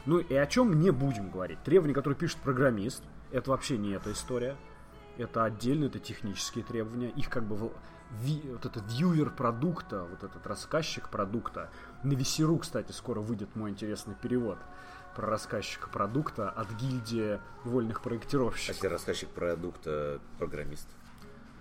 Ну 0.07 0.19
и 0.19 0.35
о 0.35 0.47
чем 0.47 0.79
не 0.81 0.91
будем 0.91 1.31
говорить. 1.31 1.63
Требования, 1.63 1.95
которые 1.95 2.19
пишет 2.19 2.39
программист, 2.39 3.03
это 3.33 3.51
вообще 3.51 3.79
не 3.79 3.91
эта 3.93 4.13
история. 4.13 4.57
Это 5.17 5.45
отдельно, 5.45 5.85
это 5.87 5.99
технические 6.01 6.65
требования. 6.65 7.09
Их 7.11 7.31
как 7.31 7.45
бы 7.45 7.73
ви- 8.11 8.43
вот 8.45 8.67
этот 8.67 8.83
вьюер 8.93 9.31
продукта, 9.31 10.03
вот 10.05 10.25
этот 10.25 10.47
рассказчик 10.47 11.09
продукта. 11.09 11.71
На 12.03 12.13
Весеру, 12.15 12.59
кстати, 12.59 12.93
скоро 12.93 13.21
выйдет 13.21 13.55
мой 13.55 13.71
интересный 13.71 14.15
перевод 14.15 14.59
про 15.15 15.29
рассказчика 15.29 15.89
продукта 15.89 16.51
от 16.51 16.71
гильдии 16.73 17.39
вольных 17.63 17.99
А 18.01 18.03
проектировщиков. 18.03 18.75
если 18.75 18.89
рассказчик 18.89 19.29
продукта 19.31 20.21
программист? 20.39 20.89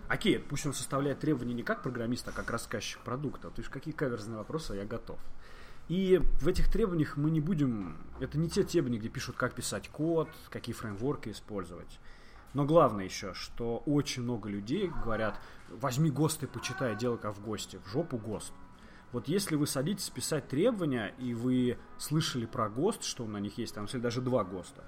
Окей, 0.10 0.38
пусть 0.40 0.66
он 0.66 0.74
составляет 0.74 1.20
требования 1.20 1.54
не 1.54 1.64
как 1.64 1.82
программист, 1.84 2.28
а 2.28 2.32
как 2.32 2.50
рассказчик 2.50 3.00
продукта. 3.02 3.50
То 3.52 3.62
есть 3.62 3.70
какие 3.70 3.94
каверзные 3.94 4.38
вопросы, 4.38 4.74
я 4.76 4.86
готов. 4.86 5.20
И 5.90 6.22
в 6.40 6.48
этих 6.48 6.72
требованиях 6.72 7.18
мы 7.18 7.30
не 7.30 7.42
будем... 7.42 7.98
Это 8.20 8.38
не 8.38 8.50
те 8.50 8.64
требования, 8.64 9.00
где 9.00 9.10
пишут, 9.10 9.36
как 9.36 9.54
писать 9.54 9.90
код, 9.90 10.30
какие 10.50 10.74
фреймворки 10.74 11.30
использовать. 11.30 12.00
Но 12.54 12.66
главное 12.66 13.06
еще, 13.06 13.34
что 13.34 13.78
очень 13.86 14.24
много 14.24 14.48
людей 14.48 14.92
говорят, 15.04 15.40
возьми 15.70 16.10
ГОСТ 16.10 16.44
и 16.44 16.48
почитай, 16.48 16.96
делай 16.96 17.18
как 17.18 17.36
в 17.36 17.44
ГОСТе. 17.44 17.80
В 17.80 17.88
жопу 17.90 18.18
ГОСТ. 18.18 18.54
Вот 19.12 19.28
если 19.28 19.56
вы 19.56 19.68
садитесь 19.68 20.10
писать 20.10 20.48
требования, 20.48 21.14
и 21.20 21.34
вы 21.34 21.78
слышали 21.98 22.46
про 22.46 22.70
ГОСТ, 22.70 23.04
что 23.04 23.26
на 23.26 23.38
них 23.38 23.58
есть, 23.58 23.76
там 23.76 23.86
кстати, 23.86 24.02
даже 24.02 24.22
два 24.22 24.44
ГОСТа, 24.44 24.84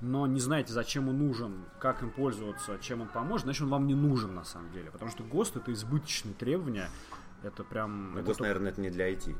но 0.00 0.26
не 0.26 0.40
знаете, 0.40 0.72
зачем 0.72 1.08
он 1.08 1.18
нужен, 1.18 1.64
как 1.80 2.02
им 2.02 2.10
пользоваться, 2.10 2.78
чем 2.80 3.00
он 3.00 3.08
поможет, 3.08 3.46
значит, 3.46 3.62
он 3.62 3.70
вам 3.70 3.86
не 3.86 3.94
нужен 3.94 4.34
на 4.34 4.44
самом 4.44 4.70
деле. 4.72 4.90
Потому 4.90 5.10
что 5.10 5.24
ГОСТ 5.24 5.56
это 5.56 5.72
избыточные 5.72 6.34
требования. 6.34 6.88
Это 7.42 7.64
прям... 7.64 8.12
Ну, 8.12 8.18
это 8.18 8.26
гос, 8.26 8.36
то- 8.36 8.42
наверное, 8.42 8.70
это 8.70 8.80
не 8.80 8.90
для 8.90 9.10
IT. 9.12 9.36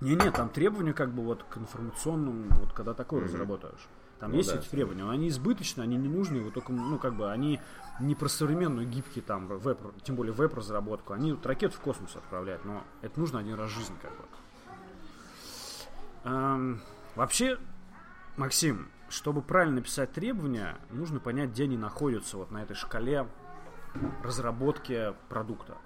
Не-не, 0.00 0.30
там 0.30 0.48
требования 0.48 0.92
как 0.94 1.12
бы 1.12 1.22
вот 1.22 1.42
к 1.44 1.58
информационному, 1.58 2.46
вот 2.60 2.72
когда 2.72 2.94
такое 2.94 3.20
Мгм. 3.20 3.28
разработаешь. 3.28 3.88
Там 4.18 4.32
Ну 4.32 4.38
есть 4.38 4.52
да. 4.52 4.58
эти 4.58 4.68
требования, 4.68 5.04
но 5.04 5.10
они 5.10 5.28
избыточны, 5.28 5.82
они 5.82 5.96
не 5.96 6.08
нужны, 6.08 6.42
вот 6.42 6.52
только, 6.52 6.72
ну, 6.72 6.98
как 6.98 7.14
бы, 7.14 7.30
они 7.30 7.58
не 8.00 8.14
про 8.14 8.28
современную 8.28 8.86
гибкий 8.86 9.22
там 9.22 9.46
веб, 9.46 9.78
тем 10.02 10.14
более 10.16 10.32
веб-разработку. 10.34 11.14
Они 11.14 11.32
вот 11.32 11.44
ракет 11.46 11.72
в 11.72 11.80
космос 11.80 12.16
отправляют, 12.16 12.64
но 12.64 12.84
это 13.00 13.18
нужно 13.18 13.38
один 13.38 13.54
раз 13.54 13.70
в 13.70 13.74
жизни, 13.74 13.96
как 14.00 14.10
бы. 14.12 14.24
Эм, 16.24 16.80
вообще, 17.16 17.58
Максим, 18.36 18.88
чтобы 19.08 19.40
правильно 19.42 19.76
написать 19.76 20.12
требования, 20.12 20.76
нужно 20.90 21.18
понять, 21.18 21.50
где 21.50 21.64
они 21.64 21.78
находятся 21.78 22.36
вот 22.36 22.50
на 22.50 22.62
этой 22.62 22.76
шкале 22.76 23.26
разработки 24.22 25.14
продукта. 25.28 25.76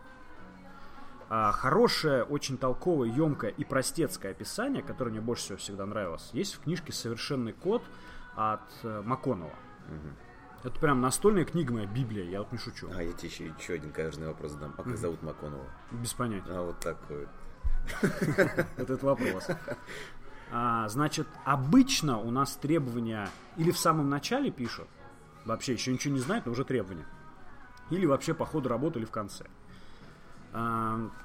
А 1.28 1.52
хорошее, 1.52 2.22
очень 2.22 2.58
толковое, 2.58 3.08
емкое 3.08 3.50
и 3.50 3.64
простецкое 3.64 4.32
описание, 4.32 4.82
которое 4.82 5.10
мне 5.10 5.20
больше 5.20 5.44
всего 5.44 5.58
всегда 5.58 5.86
нравилось, 5.86 6.30
есть 6.32 6.54
в 6.54 6.60
книжке 6.60 6.92
«Совершенный 6.92 7.52
код» 7.52 7.82
от 8.36 8.60
э, 8.82 9.02
Маконова. 9.04 9.54
Это 10.62 10.80
прям 10.80 11.02
настольная 11.02 11.44
книга 11.44 11.74
моя, 11.74 11.86
Библия, 11.86 12.24
я 12.24 12.38
вот 12.38 12.50
не 12.50 12.58
шучу. 12.58 12.88
А 12.94 13.02
я 13.02 13.12
тебе 13.12 13.28
еще, 13.28 13.52
еще 13.58 13.74
один 13.74 13.92
каверзный 13.92 14.28
вопрос 14.28 14.52
задам. 14.52 14.74
А 14.78 14.82
как 14.82 14.96
зовут 14.96 15.22
Маконова? 15.22 15.66
Без 15.90 16.14
понятия. 16.14 16.50
А 16.50 16.62
вот 16.62 16.80
такой. 16.80 17.28
Вот 18.76 18.90
этот 18.90 19.02
вопрос. 19.02 19.46
А, 20.50 20.88
значит, 20.88 21.26
обычно 21.44 22.18
у 22.18 22.30
нас 22.30 22.56
требования 22.56 23.28
или 23.56 23.70
в 23.70 23.78
самом 23.78 24.08
начале 24.08 24.50
пишут, 24.50 24.88
вообще 25.44 25.72
еще 25.72 25.92
ничего 25.92 26.14
не 26.14 26.20
знают, 26.20 26.46
но 26.46 26.52
уже 26.52 26.64
требования. 26.64 27.06
Или 27.90 28.06
вообще 28.06 28.32
по 28.34 28.46
ходу 28.46 28.68
работы, 28.68 28.98
или 28.98 29.06
в 29.06 29.10
конце. 29.10 29.44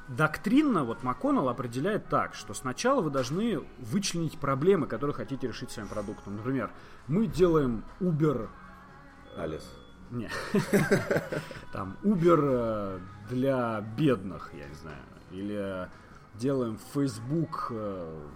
Доктринно 0.08 0.84
вот 0.84 1.04
МакКоннелл 1.04 1.50
определяет 1.50 2.08
так, 2.08 2.34
что 2.34 2.56
сначала 2.56 3.02
вы 3.02 3.12
должны 3.12 3.62
вычленить 3.78 4.40
проблемы, 4.40 4.88
которые 4.88 5.14
хотите 5.14 5.48
решить 5.48 5.70
своим 5.70 5.88
продуктом. 5.88 6.38
Например, 6.38 6.72
мы 7.08 7.28
делаем 7.28 7.84
Uber 8.00 8.50
Алис. 9.38 9.72
не. 10.10 10.30
Там 11.72 11.98
Uber 12.04 12.40
э, 12.42 13.00
для 13.30 13.82
бедных, 13.82 14.52
я 14.54 14.68
не 14.68 14.76
знаю. 14.76 15.04
Или 15.32 15.88
делаем 16.34 16.80
Facebook, 16.94 17.68
э, 17.70 18.28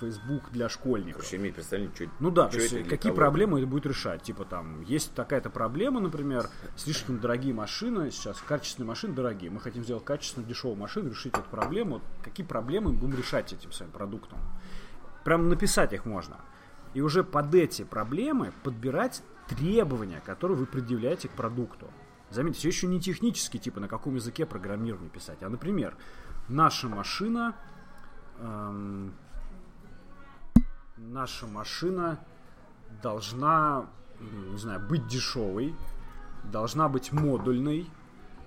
Facebook 0.00 0.50
для 0.50 0.68
школьников. 0.68 1.22
Короче, 1.22 1.36
имеет 1.36 1.54
представление, 1.54 1.94
что 1.94 2.06
Ну 2.18 2.30
да, 2.30 2.48
что 2.48 2.56
то 2.56 2.62
есть 2.62 2.74
это 2.74 2.90
какие 2.90 3.12
проблемы 3.12 3.58
это 3.58 3.66
будет 3.66 3.86
решать. 3.86 4.22
Типа 4.22 4.44
там, 4.44 4.82
есть 4.82 5.14
такая-то 5.14 5.50
проблема, 5.50 6.00
например, 6.00 6.48
слишком 6.76 7.20
дорогие 7.20 7.54
машины, 7.54 8.10
сейчас 8.10 8.40
качественные 8.40 8.88
машины 8.88 9.14
дорогие. 9.14 9.50
Мы 9.50 9.60
хотим 9.60 9.84
сделать 9.84 10.04
качественно 10.04 10.46
дешевую 10.46 10.78
машину, 10.78 11.10
решить 11.10 11.34
эту 11.34 11.48
проблему. 11.48 12.00
Какие 12.22 12.46
проблемы 12.46 12.92
мы 12.92 12.98
будем 12.98 13.16
решать 13.16 13.52
этим 13.52 13.72
своим 13.72 13.92
продуктом? 13.92 14.38
Прям 15.24 15.48
написать 15.48 15.92
их 15.92 16.06
можно. 16.06 16.38
И 16.94 17.00
уже 17.00 17.22
под 17.22 17.54
эти 17.54 17.82
проблемы 17.84 18.52
подбирать 18.64 19.22
требования, 19.48 20.22
которые 20.24 20.56
вы 20.56 20.66
предъявляете 20.66 21.28
к 21.28 21.32
продукту. 21.32 21.88
Заметьте, 22.30 22.60
все 22.60 22.68
еще 22.68 22.86
не 22.86 23.00
технически, 23.00 23.58
типа 23.58 23.80
на 23.80 23.88
каком 23.88 24.14
языке 24.14 24.46
программирование 24.46 25.10
писать, 25.10 25.42
а, 25.42 25.48
например, 25.48 25.96
наша 26.48 26.88
машина 26.88 27.56
эм, 28.38 29.12
наша 31.08 31.46
машина 31.46 32.18
должна, 33.02 33.86
не 34.20 34.58
знаю, 34.58 34.80
быть 34.80 35.06
дешевой, 35.06 35.74
должна 36.44 36.88
быть 36.88 37.12
модульной, 37.12 37.88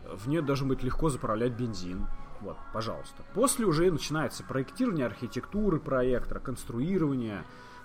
в 0.06 0.28
нее 0.28 0.42
должен 0.42 0.68
быть 0.68 0.84
легко 0.84 1.10
заправлять 1.10 1.54
бензин. 1.54 2.06
Вот, 2.42 2.58
пожалуйста. 2.74 3.24
После 3.34 3.66
уже 3.66 3.90
начинается 3.90 4.44
проектирование 4.44 5.06
архитектуры 5.06 5.80
проекта, 5.80 6.40
конструирование, 6.40 7.44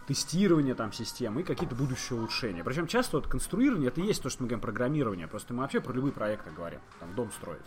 тестирование 0.08 0.74
там 0.74 0.92
системы 0.92 1.42
и 1.42 1.44
какие-то 1.44 1.76
будущие 1.76 2.18
улучшения. 2.18 2.64
Причем 2.64 2.88
часто 2.88 3.18
вот 3.18 3.28
конструирование 3.28 3.88
это 3.88 4.00
и 4.00 4.06
есть 4.06 4.22
то, 4.22 4.30
что 4.30 4.42
мы 4.42 4.48
говорим 4.48 4.62
программирование. 4.62 5.28
Просто 5.28 5.54
мы 5.54 5.60
вообще 5.60 5.80
про 5.80 5.92
любые 5.92 6.12
проекты 6.12 6.50
говорим, 6.50 6.80
там 6.98 7.14
дом 7.14 7.30
строить. 7.30 7.64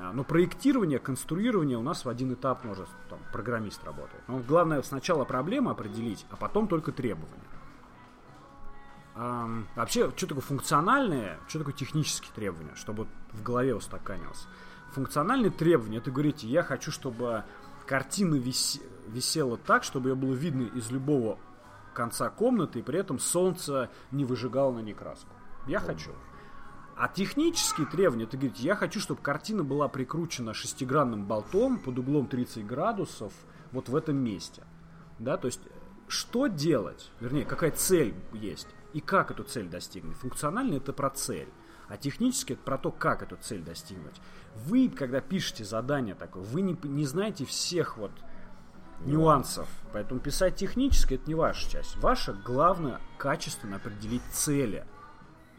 А, 0.00 0.12
Но 0.12 0.24
проектирование, 0.24 0.98
конструирование 0.98 1.76
у 1.76 1.82
нас 1.82 2.04
в 2.04 2.08
один 2.08 2.32
этап 2.32 2.64
может 2.64 2.88
там, 3.10 3.18
программист 3.32 3.84
работает. 3.84 4.22
Но 4.28 4.38
главное 4.38 4.80
сначала 4.82 5.24
проблему 5.24 5.70
определить, 5.70 6.24
а 6.30 6.36
потом 6.36 6.68
только 6.68 6.90
требования. 6.90 7.44
Ам, 9.14 9.66
вообще, 9.76 10.10
что 10.16 10.28
такое 10.28 10.42
функциональные, 10.42 11.38
что 11.48 11.58
такое 11.58 11.74
технические 11.74 12.32
требования, 12.34 12.74
чтобы 12.76 13.06
в 13.32 13.42
голове 13.42 13.74
устаканилось. 13.74 14.46
Функциональные 14.92 15.50
требования, 15.50 15.98
это 15.98 16.10
говорите, 16.10 16.46
я 16.48 16.62
хочу, 16.62 16.90
чтобы 16.90 17.44
картина 17.86 18.36
вис- 18.36 18.80
висела 19.06 19.58
так, 19.58 19.84
чтобы 19.84 20.08
ее 20.08 20.14
было 20.14 20.32
видно 20.32 20.62
из 20.62 20.90
любого 20.90 21.38
конца 21.92 22.30
комнаты, 22.30 22.78
и 22.78 22.82
при 22.82 22.98
этом 22.98 23.18
солнце 23.18 23.90
не 24.10 24.24
выжигало 24.24 24.72
на 24.72 24.78
ней 24.80 24.94
краску. 24.94 25.28
Я 25.66 25.80
хочу. 25.80 26.12
А 27.00 27.08
технические 27.08 27.86
требования, 27.86 28.24
это 28.24 28.36
говорите, 28.36 28.62
я 28.62 28.76
хочу, 28.76 29.00
чтобы 29.00 29.22
картина 29.22 29.64
была 29.64 29.88
прикручена 29.88 30.52
шестигранным 30.52 31.24
болтом 31.24 31.78
под 31.78 31.98
углом 31.98 32.26
30 32.26 32.66
градусов 32.66 33.32
вот 33.72 33.88
в 33.88 33.96
этом 33.96 34.18
месте. 34.18 34.64
Да, 35.18 35.38
то 35.38 35.46
есть, 35.46 35.62
что 36.08 36.46
делать, 36.46 37.10
вернее, 37.18 37.46
какая 37.46 37.70
цель 37.70 38.14
есть, 38.34 38.68
и 38.92 39.00
как 39.00 39.30
эту 39.30 39.44
цель 39.44 39.70
достигнуть. 39.70 40.18
Функционально 40.18 40.74
это 40.74 40.92
про 40.92 41.08
цель, 41.08 41.48
а 41.88 41.96
технически 41.96 42.52
это 42.52 42.62
про 42.64 42.76
то, 42.76 42.90
как 42.92 43.22
эту 43.22 43.36
цель 43.36 43.62
достигнуть. 43.62 44.20
Вы, 44.66 44.90
когда 44.90 45.22
пишете 45.22 45.64
задание 45.64 46.14
такое, 46.14 46.42
вы 46.42 46.60
не, 46.60 46.78
не 46.82 47.06
знаете 47.06 47.46
всех 47.46 47.96
вот 47.96 48.12
нюансов, 49.06 49.70
поэтому 49.94 50.20
писать 50.20 50.56
технически 50.56 51.14
это 51.14 51.26
не 51.28 51.34
ваша 51.34 51.66
часть. 51.70 51.96
Ваша 51.96 52.34
главное 52.34 53.00
качественно 53.16 53.76
определить 53.76 54.22
цели, 54.32 54.84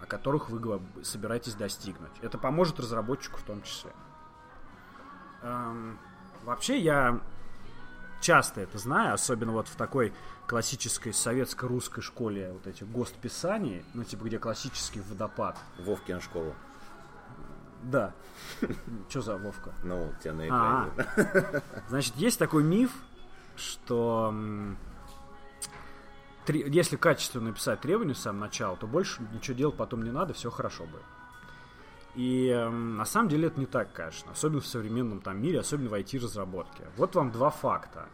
о 0.01 0.05
которых 0.05 0.50
вы 0.50 0.81
собираетесь 1.03 1.53
достигнуть. 1.55 2.12
Это 2.22 2.38
поможет 2.38 2.79
разработчику 2.79 3.38
в 3.38 3.43
том 3.43 3.62
числе. 3.62 3.91
Эм, 5.43 6.00
вообще 6.43 6.79
я 6.79 7.20
часто 8.20 8.62
это 8.62 8.77
знаю, 8.77 9.13
особенно 9.13 9.51
вот 9.51 9.67
в 9.67 9.75
такой 9.75 10.13
классической 10.48 11.13
советско-русской 11.13 12.01
школе 12.01 12.51
вот 12.51 12.67
этих 12.67 12.88
ГОСТ-писаний, 12.91 13.86
ну 13.93 14.03
типа 14.03 14.25
где 14.25 14.39
классический 14.39 15.01
водопад. 15.01 15.58
Вовкина 15.79 16.20
школа. 16.22 16.53
Да. 17.84 18.13
Что 19.10 19.22
за 19.22 19.38
Вовка? 19.38 19.74
Ну, 19.84 20.13
тебя 20.24 20.34
на 20.34 20.43
А, 20.51 20.89
экране. 20.89 21.62
Значит, 21.89 22.15
есть 22.15 22.38
такой 22.38 22.63
миф, 22.63 22.91
что 23.55 24.31
три- 26.46 26.66
если 26.70 26.96
качественно 26.96 27.46
написать 27.50 27.82
требования 27.82 28.14
с 28.16 28.20
самого 28.20 28.42
начала, 28.42 28.76
то 28.78 28.88
больше 28.88 29.22
ничего 29.34 29.56
делать 29.58 29.76
потом 29.76 30.04
не 30.04 30.12
надо, 30.12 30.34
все 30.34 30.50
хорошо 30.50 30.86
будет. 30.86 31.04
И 32.16 32.50
м, 32.50 32.98
на 32.98 33.06
самом 33.06 33.30
деле 33.30 33.48
это 33.48 33.60
не 33.60 33.66
так, 33.66 33.94
конечно, 33.94 34.32
особенно 34.32 34.62
в 34.62 34.68
современном 34.68 35.22
там 35.22 35.42
мире, 35.42 35.60
особенно 35.60 35.90
в 35.90 35.94
IT-разработке. 35.94 36.84
Вот 36.98 37.16
вам 37.16 37.32
два 37.32 37.50
факта. 37.50 38.10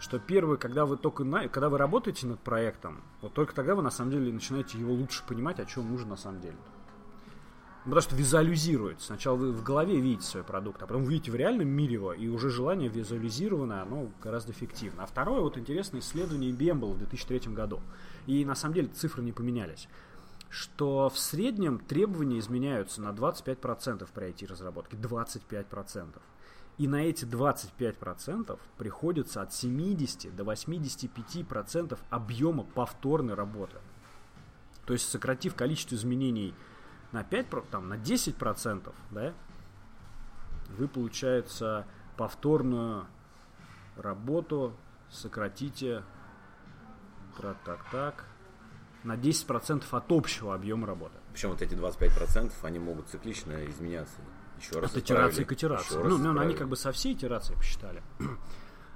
Что 0.00 0.18
первый, 0.18 0.56
когда 0.58 0.84
вы 0.84 0.96
только 0.96 1.22
на- 1.22 1.48
когда 1.48 1.68
вы 1.68 1.78
работаете 1.78 2.26
над 2.26 2.40
проектом, 2.40 3.02
вот 3.20 3.34
только 3.34 3.54
тогда 3.54 3.74
вы 3.74 3.82
на 3.82 3.90
самом 3.90 4.10
деле 4.10 4.32
начинаете 4.32 4.78
его 4.78 4.92
лучше 4.92 5.22
понимать, 5.26 5.60
о 5.60 5.64
чем 5.66 5.88
нужно 5.90 6.10
на 6.10 6.16
самом 6.16 6.40
деле. 6.40 6.56
Ну, 7.84 7.90
Потому 7.90 8.02
что 8.02 8.14
визуализирует. 8.14 9.02
Сначала 9.02 9.34
вы 9.34 9.50
в 9.50 9.64
голове 9.64 9.98
видите 9.98 10.24
свой 10.24 10.44
продукт, 10.44 10.80
а 10.82 10.86
потом 10.86 11.04
вы 11.04 11.14
видите 11.14 11.32
в 11.32 11.34
реальном 11.34 11.66
мире 11.66 11.94
его, 11.94 12.12
и 12.12 12.28
уже 12.28 12.48
желание 12.48 12.88
визуализированное, 12.88 13.82
оно 13.82 14.08
гораздо 14.22 14.52
эффективно. 14.52 15.02
А 15.02 15.06
второе, 15.06 15.40
вот 15.40 15.58
интересное 15.58 16.00
исследование 16.00 16.52
IBM 16.52 16.92
в 16.92 16.98
2003 16.98 17.52
году. 17.52 17.80
И 18.26 18.44
на 18.44 18.54
самом 18.54 18.74
деле 18.74 18.88
цифры 18.88 19.24
не 19.24 19.32
поменялись. 19.32 19.88
Что 20.48 21.08
в 21.08 21.18
среднем 21.18 21.80
требования 21.80 22.38
изменяются 22.38 23.00
на 23.00 23.08
25% 23.08 24.06
при 24.14 24.28
IT-разработке. 24.28 24.96
25%. 24.96 26.20
И 26.78 26.86
на 26.86 27.04
эти 27.04 27.24
25% 27.24 28.60
приходится 28.78 29.42
от 29.42 29.52
70 29.52 30.36
до 30.36 30.44
85% 30.44 31.98
объема 32.10 32.62
повторной 32.62 33.34
работы. 33.34 33.78
То 34.86 34.92
есть, 34.92 35.08
сократив 35.08 35.54
количество 35.54 35.96
изменений 35.96 36.54
на 37.12 37.24
5, 37.24 37.46
про- 37.48 37.62
там, 37.62 37.88
на 37.88 37.96
10%, 37.96 38.92
да, 39.10 39.32
вы, 40.76 40.88
получается, 40.88 41.86
повторную 42.16 43.06
работу 43.96 44.74
сократите 45.10 46.02
так, 47.40 47.56
так, 47.64 47.84
так, 47.90 48.24
на 49.04 49.16
10% 49.16 49.84
от 49.90 50.12
общего 50.12 50.54
объема 50.54 50.86
работы. 50.86 51.14
Причем 51.32 51.50
вот 51.50 51.62
эти 51.62 51.74
25% 51.74 52.52
они 52.62 52.78
могут 52.78 53.08
циклично 53.08 53.64
изменяться. 53.66 54.20
Еще 54.58 54.78
раз 54.78 54.92
От 54.92 54.98
итерации 54.98 55.44
к 55.44 55.52
итерации. 55.52 55.96
Ну, 56.02 56.18
ну, 56.18 56.38
они 56.38 56.54
как 56.54 56.68
бы 56.68 56.76
со 56.76 56.92
всей 56.92 57.14
итерации 57.14 57.54
посчитали. 57.54 58.02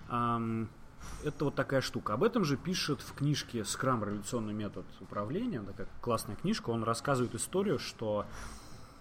Это 1.25 1.46
вот 1.46 1.54
такая 1.54 1.80
штука. 1.80 2.14
Об 2.14 2.22
этом 2.22 2.44
же 2.44 2.56
пишет 2.56 3.00
в 3.00 3.14
книжке 3.14 3.60
Scrum 3.60 4.04
революционный 4.04 4.54
метод 4.54 4.86
управления. 5.00 5.60
Такая 5.60 5.88
классная 6.00 6.36
книжка. 6.36 6.70
Он 6.70 6.84
рассказывает 6.84 7.34
историю, 7.34 7.78
что, 7.78 8.26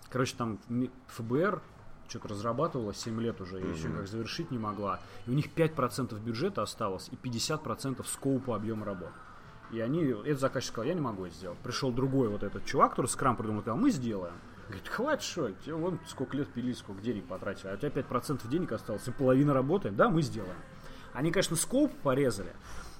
короче, 0.09 0.35
там 0.35 0.59
ФБР 1.07 1.61
что-то 2.07 2.29
разрабатывала 2.29 2.93
7 2.93 3.19
лет 3.21 3.41
уже, 3.41 3.59
и 3.59 3.69
еще 3.71 3.89
как 3.89 4.07
завершить 4.07 4.51
не 4.51 4.57
могла. 4.57 4.99
И 5.25 5.31
у 5.31 5.33
них 5.33 5.47
5% 5.53 6.19
бюджета 6.19 6.61
осталось 6.61 7.09
и 7.11 7.15
50% 7.15 8.05
скоупа 8.07 8.55
объема 8.55 8.85
работ. 8.85 9.11
И 9.71 9.79
они, 9.79 10.03
этот 10.03 10.39
заказчик 10.39 10.69
сказал, 10.69 10.87
я 10.87 10.93
не 10.93 11.01
могу 11.01 11.25
это 11.25 11.35
сделать. 11.35 11.57
Пришел 11.59 11.91
другой 11.91 12.29
вот 12.29 12.43
этот 12.43 12.65
чувак, 12.65 12.91
который 12.91 13.07
скрам 13.07 13.35
придумал, 13.35 13.61
сказал, 13.61 13.79
мы 13.79 13.89
сделаем. 13.89 14.35
Говорит, 14.67 14.87
хватит, 14.87 15.23
что, 15.23 15.51
тебе 15.51 15.75
вон 15.75 15.99
сколько 16.07 16.37
лет 16.37 16.47
пили, 16.47 16.73
сколько 16.73 17.01
денег 17.01 17.25
потратили, 17.25 17.67
а 17.67 17.73
у 17.73 17.77
тебя 17.77 17.89
5% 17.89 18.47
денег 18.47 18.71
осталось, 18.71 19.07
и 19.07 19.11
половина 19.11 19.53
работает, 19.53 19.95
да, 19.95 20.09
мы 20.09 20.21
сделаем. 20.21 20.57
Они, 21.15 21.31
конечно, 21.31 21.55
скоп 21.55 21.93
порезали, 22.03 22.53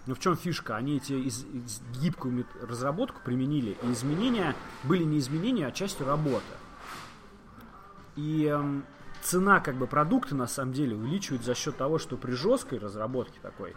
но 0.06 0.16
в 0.16 0.20
чем 0.20 0.38
фишка? 0.38 0.76
Они 0.76 0.98
эти 0.98 1.14
из, 1.14 1.44
из 1.44 1.82
гибкую 2.00 2.46
разработку 2.62 3.22
применили, 3.24 3.78
и 3.84 3.92
изменения 3.92 4.56
были 4.84 5.04
не 5.04 5.20
изменения, 5.20 5.68
а 5.68 5.72
частью 5.72 6.06
работы. 6.06 6.46
И 8.16 8.46
эм, 8.46 8.86
цена 9.22 9.60
как 9.60 9.76
бы 9.76 9.88
продукта 9.88 10.36
на 10.36 10.48
самом 10.48 10.74
деле 10.74 10.96
увеличивает 10.96 11.44
за 11.44 11.56
счет 11.56 11.76
того, 11.76 11.98
что 11.98 12.18
при 12.18 12.32
жесткой 12.32 12.80
разработке 12.80 13.40
такой 13.42 13.76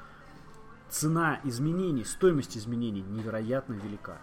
цена 0.90 1.40
изменений, 1.44 2.04
стоимость 2.04 2.56
изменений 2.56 3.02
невероятно 3.02 3.74
велика. 3.74 4.18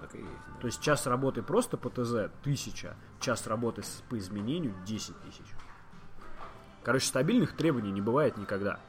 Так 0.00 0.14
и 0.14 0.18
есть, 0.18 0.30
да. 0.30 0.60
То 0.60 0.66
есть 0.66 0.80
час 0.80 1.06
работы 1.06 1.42
просто 1.42 1.76
по 1.76 1.90
ТЗ 1.90 2.30
тысяча, 2.42 2.96
час 3.20 3.46
работы 3.46 3.82
по 4.08 4.18
изменению 4.18 4.74
10 4.86 5.20
тысяч. 5.20 5.46
Короче, 6.82 7.06
стабильных 7.06 7.54
требований 7.54 7.92
не 7.92 8.00
бывает 8.00 8.38
никогда. 8.38 8.80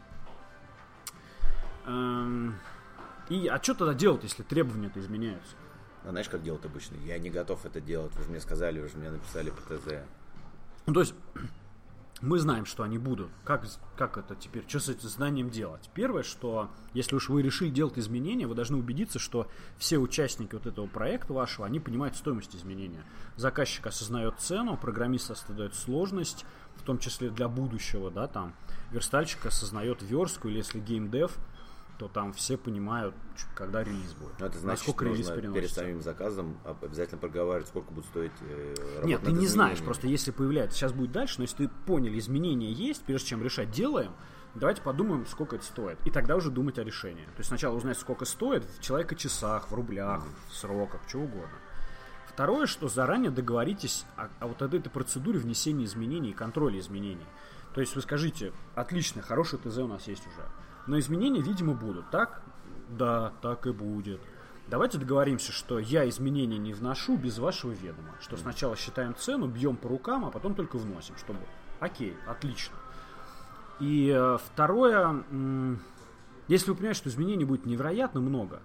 Эм, 1.85 2.55
и, 3.29 3.47
а 3.47 3.61
что 3.61 3.73
тогда 3.73 3.93
делать, 3.93 4.23
если 4.23 4.43
требования-то 4.43 4.99
изменяются? 4.99 5.55
А 6.03 6.09
знаешь, 6.09 6.29
как 6.29 6.43
делать 6.43 6.65
обычно? 6.65 6.95
Я 7.05 7.17
не 7.19 7.29
готов 7.29 7.65
это 7.65 7.79
делать, 7.79 8.13
вы 8.15 8.23
же 8.23 8.29
мне 8.29 8.39
сказали, 8.39 8.79
вы 8.79 8.87
же 8.87 8.97
мне 8.97 9.11
написали 9.11 9.51
по 9.51 9.61
ТЗ. 9.61 10.01
Ну, 10.87 10.93
то 10.93 11.01
есть, 11.01 11.13
мы 12.21 12.39
знаем, 12.39 12.65
что 12.65 12.83
они 12.83 12.97
будут. 12.97 13.29
Как, 13.43 13.65
как 13.95 14.17
это 14.17 14.35
теперь? 14.35 14.65
Что 14.67 14.79
с 14.79 14.89
этим 14.89 15.07
знанием 15.07 15.49
делать? 15.49 15.89
Первое, 15.93 16.23
что 16.23 16.71
если 16.93 17.15
уж 17.15 17.29
вы 17.29 17.41
решили 17.41 17.69
делать 17.69 17.97
изменения, 17.99 18.47
вы 18.47 18.55
должны 18.55 18.77
убедиться, 18.77 19.19
что 19.19 19.47
все 19.77 19.97
участники 19.99 20.55
вот 20.55 20.65
этого 20.65 20.87
проекта 20.87 21.33
вашего, 21.33 21.67
они 21.67 21.79
понимают 21.79 22.15
стоимость 22.15 22.55
изменения. 22.55 23.03
Заказчик 23.35 23.85
осознает 23.85 24.39
цену, 24.39 24.75
программист 24.77 25.29
осознает 25.29 25.75
сложность, 25.75 26.45
в 26.75 26.83
том 26.83 26.97
числе 26.97 27.29
для 27.29 27.47
будущего, 27.47 28.09
да, 28.09 28.27
там, 28.27 28.53
верстальщик 28.91 29.45
осознает 29.45 30.01
верстку, 30.01 30.47
или 30.47 30.57
если 30.57 30.79
геймдев, 30.79 31.37
то 31.97 32.07
там 32.07 32.33
все 32.33 32.57
понимают, 32.57 33.13
когда 33.53 33.83
релиз 33.83 34.13
будет. 34.13 34.39
Но 34.39 34.47
это 34.47 34.57
значит, 34.57 34.87
Насколько 34.87 35.05
релиз 35.05 35.29
перед 35.29 35.71
самим 35.71 36.01
заказом 36.01 36.57
обязательно 36.81 37.19
проговаривать, 37.19 37.67
сколько 37.67 37.91
будет 37.91 38.05
стоить 38.05 38.31
э, 38.41 39.01
Нет, 39.03 39.21
ты 39.21 39.31
не 39.31 39.47
знаешь, 39.47 39.79
просто 39.79 40.07
если 40.07 40.31
появляется, 40.31 40.77
сейчас 40.77 40.93
будет 40.93 41.11
дальше, 41.11 41.35
но 41.37 41.43
если 41.43 41.67
ты 41.67 41.69
понял, 41.85 42.11
изменения 42.17 42.71
есть, 42.71 43.03
прежде 43.03 43.29
чем 43.29 43.43
решать, 43.43 43.69
делаем, 43.71 44.13
давайте 44.55 44.81
подумаем, 44.81 45.25
сколько 45.27 45.55
это 45.55 45.65
стоит. 45.65 45.99
И 46.05 46.11
тогда 46.11 46.35
уже 46.35 46.49
думать 46.49 46.79
о 46.79 46.83
решении. 46.83 47.25
То 47.25 47.39
есть 47.39 47.49
сначала 47.49 47.75
узнать, 47.75 47.97
сколько 47.99 48.25
стоит 48.25 48.65
в 48.65 48.81
человека 48.81 49.15
часах, 49.15 49.69
в 49.69 49.73
рублях, 49.73 50.23
в 50.49 50.55
сроках, 50.55 51.01
что 51.07 51.19
угодно. 51.19 51.57
Второе, 52.27 52.65
что 52.65 52.87
заранее 52.87 53.29
договоритесь 53.29 54.05
о, 54.15 54.29
о 54.39 54.47
вот 54.47 54.61
этой 54.61 54.79
процедуре 54.89 55.37
внесения 55.37 55.85
изменений 55.85 56.31
и 56.31 56.33
контроля 56.33 56.79
изменений. 56.79 57.25
То 57.73 57.81
есть 57.81 57.95
вы 57.95 58.01
скажите, 58.01 58.53
отлично, 58.75 59.21
хороший 59.21 59.59
ТЗ 59.59 59.79
у 59.79 59.87
нас 59.87 60.07
есть 60.07 60.25
уже 60.27 60.47
но 60.87 60.99
изменения, 60.99 61.41
видимо, 61.41 61.73
будут. 61.73 62.09
Так? 62.09 62.41
Да, 62.89 63.33
так 63.41 63.67
и 63.67 63.71
будет. 63.71 64.21
Давайте 64.67 64.97
договоримся, 64.97 65.51
что 65.51 65.79
я 65.79 66.07
изменения 66.07 66.57
не 66.57 66.73
вношу 66.73 67.17
без 67.17 67.39
вашего 67.39 67.71
ведома. 67.71 68.15
Что 68.21 68.37
сначала 68.37 68.75
считаем 68.75 69.15
цену, 69.15 69.47
бьем 69.47 69.75
по 69.75 69.89
рукам, 69.89 70.25
а 70.25 70.31
потом 70.31 70.55
только 70.55 70.77
вносим, 70.77 71.17
чтобы... 71.17 71.39
Окей, 71.79 72.15
отлично. 72.27 72.75
И 73.79 74.13
э, 74.15 74.37
второе, 74.37 75.23
если 76.47 76.69
вы 76.69 76.75
понимаете, 76.75 76.99
что 76.99 77.09
изменений 77.09 77.45
будет 77.45 77.65
невероятно 77.65 78.21
много, 78.21 78.61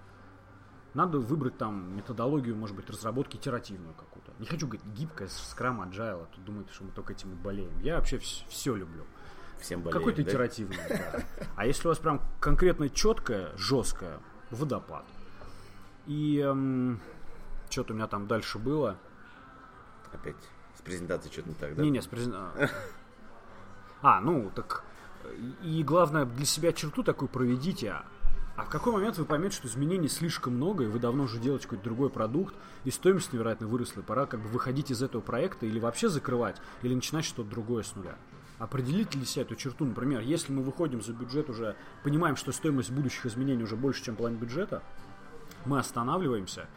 надо 0.94 1.18
выбрать 1.18 1.58
там 1.58 1.96
методологию, 1.96 2.56
может 2.56 2.76
быть, 2.76 2.88
разработки 2.88 3.36
итеративную 3.36 3.94
какую-то. 3.94 4.32
Не 4.38 4.46
хочу 4.46 4.66
говорить 4.66 4.86
гибкая, 4.86 5.28
скрам, 5.28 5.82
agile, 5.82 6.22
а 6.22 6.28
тут 6.34 6.44
думают, 6.44 6.70
что 6.70 6.84
мы 6.84 6.90
только 6.90 7.14
этим 7.14 7.32
и 7.32 7.34
болеем. 7.34 7.78
Я 7.80 7.96
вообще 7.96 8.18
все 8.18 8.74
люблю 8.74 9.04
всем 9.60 9.82
болеем. 9.82 9.98
Какой-то 9.98 10.22
да? 10.22 10.30
итеративный, 10.30 10.78
да. 10.88 11.24
А 11.56 11.66
если 11.66 11.86
у 11.86 11.90
вас 11.90 11.98
прям 11.98 12.22
конкретно 12.40 12.88
четкое, 12.88 13.52
жесткое, 13.56 14.20
водопад. 14.50 15.04
И 16.06 16.38
эм, 16.38 17.00
что-то 17.68 17.92
у 17.92 17.96
меня 17.96 18.06
там 18.06 18.26
дальше 18.26 18.58
было. 18.58 18.96
Опять 20.12 20.36
с 20.76 20.82
презентацией 20.82 21.32
что-то 21.32 21.48
не 21.48 21.54
так, 21.54 21.74
да? 21.74 21.82
Не, 21.82 21.90
не, 21.90 22.00
с 22.00 22.06
презентацией. 22.06 22.70
А, 24.02 24.20
ну, 24.20 24.50
так... 24.54 24.84
И 25.62 25.82
главное, 25.82 26.24
для 26.24 26.46
себя 26.46 26.72
черту 26.72 27.02
такую 27.02 27.28
проведите. 27.28 27.96
А 28.56 28.64
в 28.64 28.68
какой 28.68 28.92
момент 28.92 29.18
вы 29.18 29.24
поймете, 29.24 29.56
что 29.56 29.66
изменений 29.66 30.08
слишком 30.08 30.54
много, 30.54 30.84
и 30.84 30.86
вы 30.86 31.00
давно 31.00 31.24
уже 31.24 31.38
делаете 31.38 31.64
какой-то 31.64 31.82
другой 31.82 32.10
продукт, 32.10 32.54
и 32.84 32.90
стоимость 32.90 33.32
невероятно 33.32 33.66
выросла, 33.66 34.00
и 34.00 34.04
пора 34.04 34.26
как 34.26 34.40
бы 34.40 34.48
выходить 34.48 34.92
из 34.92 35.02
этого 35.02 35.20
проекта 35.20 35.66
или 35.66 35.80
вообще 35.80 36.08
закрывать, 36.08 36.56
или 36.82 36.94
начинать 36.94 37.24
что-то 37.24 37.50
другое 37.50 37.82
с 37.82 37.96
нуля 37.96 38.16
определить 38.58 39.14
ли 39.14 39.24
себе 39.24 39.42
эту 39.42 39.54
черту. 39.54 39.84
Например, 39.84 40.20
если 40.20 40.52
мы 40.52 40.62
выходим 40.62 41.02
за 41.02 41.12
бюджет 41.12 41.50
уже, 41.50 41.76
понимаем, 42.02 42.36
что 42.36 42.52
стоимость 42.52 42.90
будущих 42.90 43.26
изменений 43.26 43.62
уже 43.62 43.76
больше, 43.76 44.04
чем 44.04 44.16
половина 44.16 44.38
бюджета, 44.38 44.82
мы 45.64 45.78
останавливаемся 45.78 46.68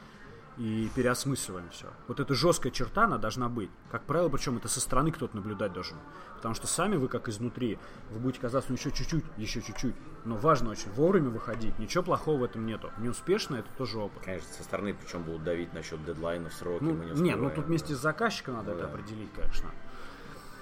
и 0.60 0.89
переосмысливаем 0.94 1.70
все. 1.70 1.88
Вот 2.10 2.20
эта 2.20 2.34
жесткая 2.34 2.74
черта, 2.74 3.06
она 3.06 3.18
должна 3.18 3.48
быть. 3.48 3.70
Как 3.89 4.04
правило, 4.04 4.28
причем 4.28 4.58
это 4.58 4.68
со 4.68 4.82
стороны 4.82 5.12
кто-то 5.12 5.38
наблюдать 5.38 5.72
должен. 5.72 5.98
Потому 6.36 6.54
что 6.54 6.68
сами 6.68 6.98
вы, 6.98 7.08
как 7.08 7.30
изнутри, 7.30 7.80
вы 8.12 8.20
будете 8.20 8.42
казаться, 8.42 8.70
ну 8.70 8.76
еще 8.76 8.92
чуть-чуть, 8.92 9.24
еще 9.38 9.62
чуть-чуть. 9.62 9.96
Но 10.26 10.36
важно 10.36 10.72
очень 10.72 10.92
вовремя 10.92 11.30
выходить. 11.30 11.80
Ничего 11.80 12.04
плохого 12.04 12.39
в 12.39 12.44
этом 12.44 12.65
нету. 12.65 12.92
Неуспешно 12.98 13.56
это 13.56 13.70
тоже 13.78 14.00
опыт. 14.00 14.22
Конечно, 14.24 14.50
со 14.52 14.63
стороны 14.63 14.94
причем 15.02 15.24
будут 15.24 15.46
давить 15.46 15.74
насчет 15.74 16.04
дедлайнов, 16.04 16.54
сроки. 16.54 16.84
Ну, 16.84 16.92
не 16.92 17.22
нет, 17.22 17.39
ну 17.39 17.50
тут 17.50 17.68
вместе 17.68 17.96
с 17.96 18.00
заказчиком 18.00 18.56
надо 18.56 18.72
ну, 18.72 18.78
это 18.80 18.88
да. 18.88 18.94
определить, 18.94 19.32
конечно. 19.34 19.70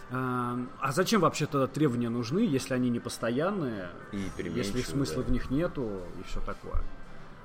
А 0.10 0.92
зачем 0.92 1.22
вообще 1.22 1.48
тогда 1.48 1.68
требования 1.68 2.10
нужны, 2.10 2.40
если 2.40 2.74
они 2.74 2.90
не 2.90 3.00
постоянные, 3.00 3.90
и 4.14 4.30
если 4.38 4.82
смысла 4.82 5.24
да. 5.24 5.30
в 5.30 5.32
них 5.32 5.50
нету 5.50 6.02
и 6.20 6.24
все 6.24 6.40
такое? 6.40 6.82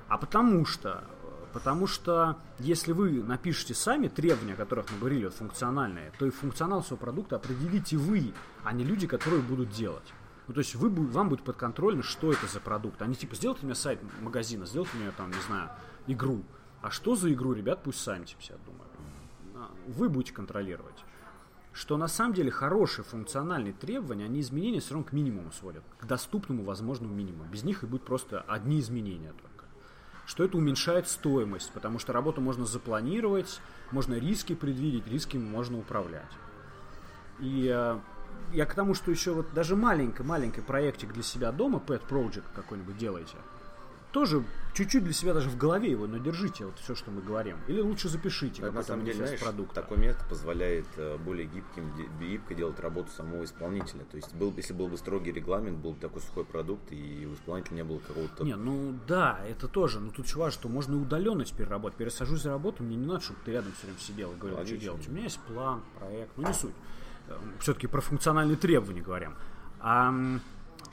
А 0.07 0.17
потому 0.17 0.65
что, 0.65 1.03
потому 1.51 1.87
что 1.87 2.37
если 2.59 2.93
вы 2.93 3.21
напишете 3.21 3.73
сами 3.73 4.07
требования, 4.07 4.53
о 4.53 4.57
которых 4.57 4.89
мы 4.91 4.99
говорили, 4.99 5.25
вот 5.25 5.33
функциональные, 5.33 6.13
то 6.17 6.25
и 6.25 6.29
функционал 6.29 6.83
своего 6.83 6.97
продукта 6.97 7.35
определите 7.35 7.97
вы, 7.97 8.33
а 8.63 8.71
не 8.71 8.85
люди, 8.85 9.07
которые 9.07 9.41
будут 9.41 9.69
делать. 9.69 10.13
Ну, 10.47 10.53
то 10.53 10.59
есть 10.59 10.75
вы, 10.75 10.89
вам 10.89 11.29
будет 11.29 11.43
подконтрольно, 11.43 12.03
что 12.03 12.31
это 12.31 12.47
за 12.47 12.59
продукт. 12.59 13.01
Они 13.01 13.15
типа, 13.15 13.35
сделайте 13.35 13.65
мне 13.65 13.75
сайт 13.75 13.99
магазина, 14.21 14.65
сделайте 14.65 14.95
мне 14.97 15.11
там, 15.11 15.31
не 15.31 15.41
знаю, 15.47 15.69
игру. 16.07 16.43
А 16.81 16.91
что 16.91 17.15
за 17.15 17.31
игру, 17.33 17.53
ребят, 17.53 17.81
пусть 17.83 17.99
сами 17.99 18.25
типа 18.25 18.41
себя 18.41 18.57
думают. 18.65 18.91
А, 19.55 19.71
вы 19.87 20.09
будете 20.09 20.33
контролировать 20.33 21.03
что 21.73 21.97
на 21.97 22.07
самом 22.07 22.33
деле 22.33 22.51
хорошие 22.51 23.03
функциональные 23.03 23.73
требования, 23.73 24.25
они 24.25 24.41
изменения 24.41 24.79
все 24.79 24.93
равно 24.93 25.09
к 25.09 25.11
минимуму 25.11 25.51
сводят, 25.51 25.83
к 25.99 26.05
доступному 26.05 26.63
возможному 26.63 27.13
минимуму. 27.13 27.45
Без 27.45 27.63
них 27.63 27.83
и 27.83 27.87
будет 27.87 28.03
просто 28.03 28.41
одни 28.41 28.79
изменения 28.79 29.33
только. 29.33 29.65
Что 30.25 30.43
это 30.43 30.57
уменьшает 30.57 31.07
стоимость, 31.09 31.71
потому 31.73 31.99
что 31.99 32.13
работу 32.13 32.41
можно 32.41 32.65
запланировать, 32.65 33.59
можно 33.91 34.13
риски 34.13 34.53
предвидеть, 34.53 35.07
риски 35.07 35.37
можно 35.37 35.79
управлять. 35.79 36.31
И 37.39 37.69
э, 37.73 37.99
я 38.53 38.65
к 38.65 38.75
тому, 38.75 38.93
что 38.93 39.11
еще 39.11 39.33
вот 39.33 39.51
даже 39.53 39.75
маленький-маленький 39.75 40.61
проектик 40.61 41.11
для 41.11 41.23
себя 41.23 41.51
дома, 41.51 41.81
pet 41.85 42.07
project 42.07 42.45
какой-нибудь 42.55 42.97
делаете– 42.97 43.35
тоже 44.13 44.43
чуть-чуть 44.73 45.03
для 45.03 45.11
себя 45.11 45.33
даже 45.33 45.49
в 45.49 45.57
голове 45.57 45.89
его, 45.89 46.07
но 46.07 46.17
держите 46.17 46.65
вот 46.65 46.77
все, 46.79 46.95
что 46.95 47.11
мы 47.11 47.21
говорим. 47.21 47.57
Или 47.67 47.81
лучше 47.81 48.07
запишите. 48.07 48.61
Да, 48.61 48.71
на 48.71 48.83
самом 48.83 49.05
деле, 49.05 49.25
знаешь, 49.25 49.39
продукта. 49.39 49.81
такой 49.81 49.97
метод 49.97 50.23
позволяет 50.29 50.85
э, 50.97 51.17
более 51.17 51.47
гибким, 51.47 51.91
гибко 52.19 52.53
делать 52.53 52.79
работу 52.79 53.09
самого 53.11 53.43
исполнителя. 53.43 54.05
То 54.05 54.17
есть, 54.17 54.33
был, 54.35 54.53
если 54.55 54.73
был 54.73 54.87
бы 54.87 54.97
строгий 54.97 55.31
регламент, 55.31 55.79
был 55.79 55.93
бы 55.93 55.99
такой 55.99 56.21
сухой 56.21 56.45
продукт, 56.45 56.91
и 56.91 57.27
у 57.29 57.33
исполнителя 57.33 57.75
не 57.75 57.83
было 57.83 57.99
какого-то... 57.99 58.43
Не, 58.43 58.55
ну 58.55 58.95
да, 59.07 59.39
это 59.49 59.67
тоже. 59.67 59.99
Но 59.99 60.11
тут 60.11 60.27
чувак, 60.27 60.53
что 60.53 60.69
можно 60.69 61.01
удаленно 61.01 61.43
теперь 61.43 61.67
работать. 61.67 61.97
Пересажусь 61.97 62.43
за 62.43 62.51
работу, 62.51 62.83
мне 62.83 62.95
не 62.95 63.07
надо, 63.07 63.21
чтобы 63.21 63.39
ты 63.43 63.51
рядом 63.51 63.73
все 63.73 63.87
время 63.87 63.99
сидел 63.99 64.31
и 64.31 64.35
говорил, 64.35 64.57
Логично. 64.57 64.77
что 64.77 64.85
делать. 64.85 65.07
У 65.07 65.11
меня 65.11 65.23
есть 65.23 65.39
план, 65.39 65.81
проект, 65.99 66.37
ну 66.37 66.47
не 66.47 66.53
суть. 66.53 66.75
Э, 67.29 67.37
Все-таки 67.59 67.87
про 67.87 67.99
функциональные 68.01 68.57
требования 68.57 69.01
говорим. 69.01 69.35
А 69.79 70.13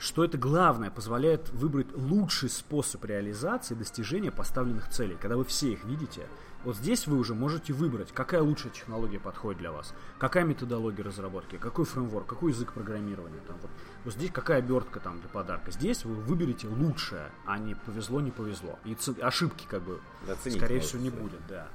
что 0.01 0.23
это 0.23 0.35
главное 0.35 0.89
позволяет 0.89 1.49
выбрать 1.51 1.95
лучший 1.95 2.49
способ 2.49 3.05
реализации 3.05 3.75
достижения 3.75 4.31
поставленных 4.31 4.89
целей. 4.89 5.15
Когда 5.21 5.37
вы 5.37 5.45
все 5.45 5.73
их 5.73 5.83
видите, 5.83 6.25
вот 6.63 6.75
здесь 6.75 7.05
вы 7.05 7.17
уже 7.17 7.35
можете 7.35 7.71
выбрать, 7.71 8.11
какая 8.11 8.41
лучшая 8.41 8.71
технология 8.71 9.19
подходит 9.19 9.59
для 9.59 9.71
вас, 9.71 9.93
какая 10.17 10.43
методология 10.43 11.05
разработки, 11.05 11.57
какой 11.57 11.85
фреймворк, 11.85 12.25
какой 12.25 12.51
язык 12.51 12.73
программирования. 12.73 13.39
Там, 13.47 13.57
вот, 13.61 13.69
вот 14.03 14.13
здесь 14.15 14.31
какая 14.31 14.57
обертка 14.57 14.99
там 14.99 15.19
для 15.19 15.29
подарка. 15.29 15.69
Здесь 15.69 16.03
вы 16.03 16.15
выберете 16.15 16.67
лучшее, 16.67 17.29
а 17.45 17.59
не 17.59 17.75
повезло, 17.75 18.21
не 18.21 18.31
повезло. 18.31 18.79
И 18.85 18.97
ошибки 19.21 19.67
как 19.69 19.83
бы, 19.83 20.01
Оценить 20.27 20.57
скорее 20.57 20.79
всего, 20.79 21.03
не 21.03 21.11
будет, 21.11 21.45
да. 21.47 21.67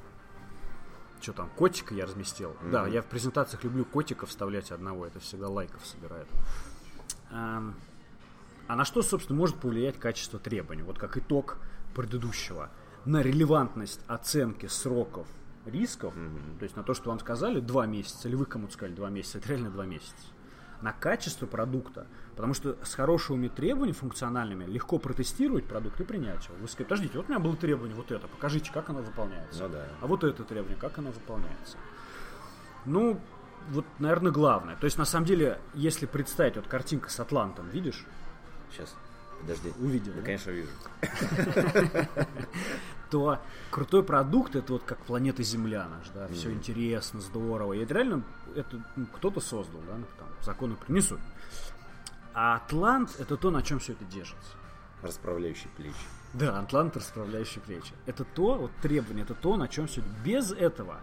Что 1.20 1.32
там, 1.32 1.48
котика 1.50 1.94
я 1.94 2.06
разместил? 2.06 2.50
Mm-hmm. 2.50 2.70
Да, 2.72 2.88
я 2.88 3.02
в 3.02 3.06
презентациях 3.06 3.62
люблю 3.62 3.84
котика 3.84 4.26
вставлять 4.26 4.72
одного, 4.72 5.06
это 5.06 5.20
всегда 5.20 5.48
лайков 5.48 5.86
собирает. 5.86 6.26
Um, 7.30 7.74
а 8.66 8.76
на 8.76 8.84
что, 8.84 9.02
собственно, 9.02 9.38
может 9.38 9.56
повлиять 9.56 9.98
качество 9.98 10.38
требований? 10.38 10.82
Вот 10.82 10.98
как 10.98 11.16
итог 11.16 11.58
предыдущего. 11.94 12.70
на 13.06 13.22
релевантность 13.22 14.00
оценки 14.08 14.66
сроков 14.66 15.26
рисков, 15.64 16.14
mm-hmm. 16.14 16.58
то 16.58 16.62
есть 16.64 16.76
на 16.76 16.82
то, 16.82 16.92
что 16.92 17.10
вам 17.10 17.20
сказали 17.20 17.60
два 17.60 17.86
месяца, 17.86 18.28
или 18.28 18.34
вы 18.34 18.46
кому-то 18.46 18.72
сказали 18.72 18.94
два 18.94 19.10
месяца, 19.10 19.38
это 19.38 19.48
реально 19.48 19.70
два 19.70 19.86
месяца. 19.86 20.14
На 20.82 20.92
качество 20.92 21.46
продукта, 21.46 22.06
потому 22.36 22.52
что 22.52 22.76
с 22.82 22.94
хорошими 22.94 23.48
требованиями 23.48 23.96
функциональными 23.96 24.64
легко 24.64 24.98
протестировать 24.98 25.64
продукт 25.64 26.00
и 26.00 26.04
принять 26.04 26.44
его. 26.46 26.56
Вы 26.60 26.68
скажете, 26.68 26.84
подождите, 26.84 27.16
вот 27.16 27.26
у 27.26 27.30
меня 27.30 27.38
было 27.38 27.56
требование 27.56 27.96
вот 27.96 28.12
это, 28.12 28.28
покажите, 28.28 28.70
как 28.72 28.90
оно 28.90 29.00
выполняется. 29.00 29.62
Ну, 29.62 29.68
да. 29.70 29.86
А 30.02 30.06
вот 30.06 30.22
это 30.22 30.44
требование, 30.44 30.78
как 30.78 30.98
оно 30.98 31.12
выполняется. 31.12 31.78
Ну, 32.84 33.18
вот, 33.70 33.86
наверное, 33.98 34.32
главное. 34.32 34.76
То 34.76 34.84
есть, 34.84 34.98
на 34.98 35.06
самом 35.06 35.26
деле, 35.26 35.58
если 35.74 36.06
представить, 36.06 36.56
вот 36.56 36.66
картинка 36.68 37.08
с 37.10 37.18
Атлантом, 37.18 37.68
видишь? 37.70 38.04
Сейчас. 38.70 38.94
Подожди. 39.40 39.72
Увидел. 39.78 40.12
Да, 40.12 40.20
да? 40.20 40.24
конечно, 40.24 40.50
вижу. 40.50 40.68
То 43.10 43.38
крутой 43.70 44.02
продукт 44.02 44.56
это 44.56 44.72
вот 44.72 44.82
как 44.82 44.98
планета 44.98 45.42
Земля 45.42 45.86
наш, 45.88 46.08
да, 46.08 46.26
все 46.28 46.50
интересно, 46.50 47.20
здорово. 47.20 47.74
И 47.74 47.78
это 47.78 47.94
реально 47.94 48.24
это 48.56 48.82
ну, 48.96 49.06
кто-то 49.06 49.40
создал, 49.40 49.80
да, 49.86 49.96
ну, 49.96 50.06
там, 50.18 50.28
законы 50.42 50.74
принесут. 50.74 51.20
А 52.34 52.56
Атлант 52.56 53.14
это 53.20 53.36
то, 53.36 53.50
на 53.50 53.62
чем 53.62 53.78
все 53.78 53.92
это 53.92 54.04
держится. 54.04 54.56
Расправляющий 55.02 55.68
плечи. 55.76 55.94
Да, 56.34 56.58
Атлант 56.58 56.96
расправляющий 56.96 57.60
плечи. 57.60 57.92
Это 58.06 58.24
то, 58.24 58.56
вот 58.56 58.72
требование, 58.82 59.24
это 59.24 59.34
то, 59.34 59.56
на 59.56 59.68
чем 59.68 59.86
все. 59.86 60.02
Без 60.24 60.50
этого 60.50 61.00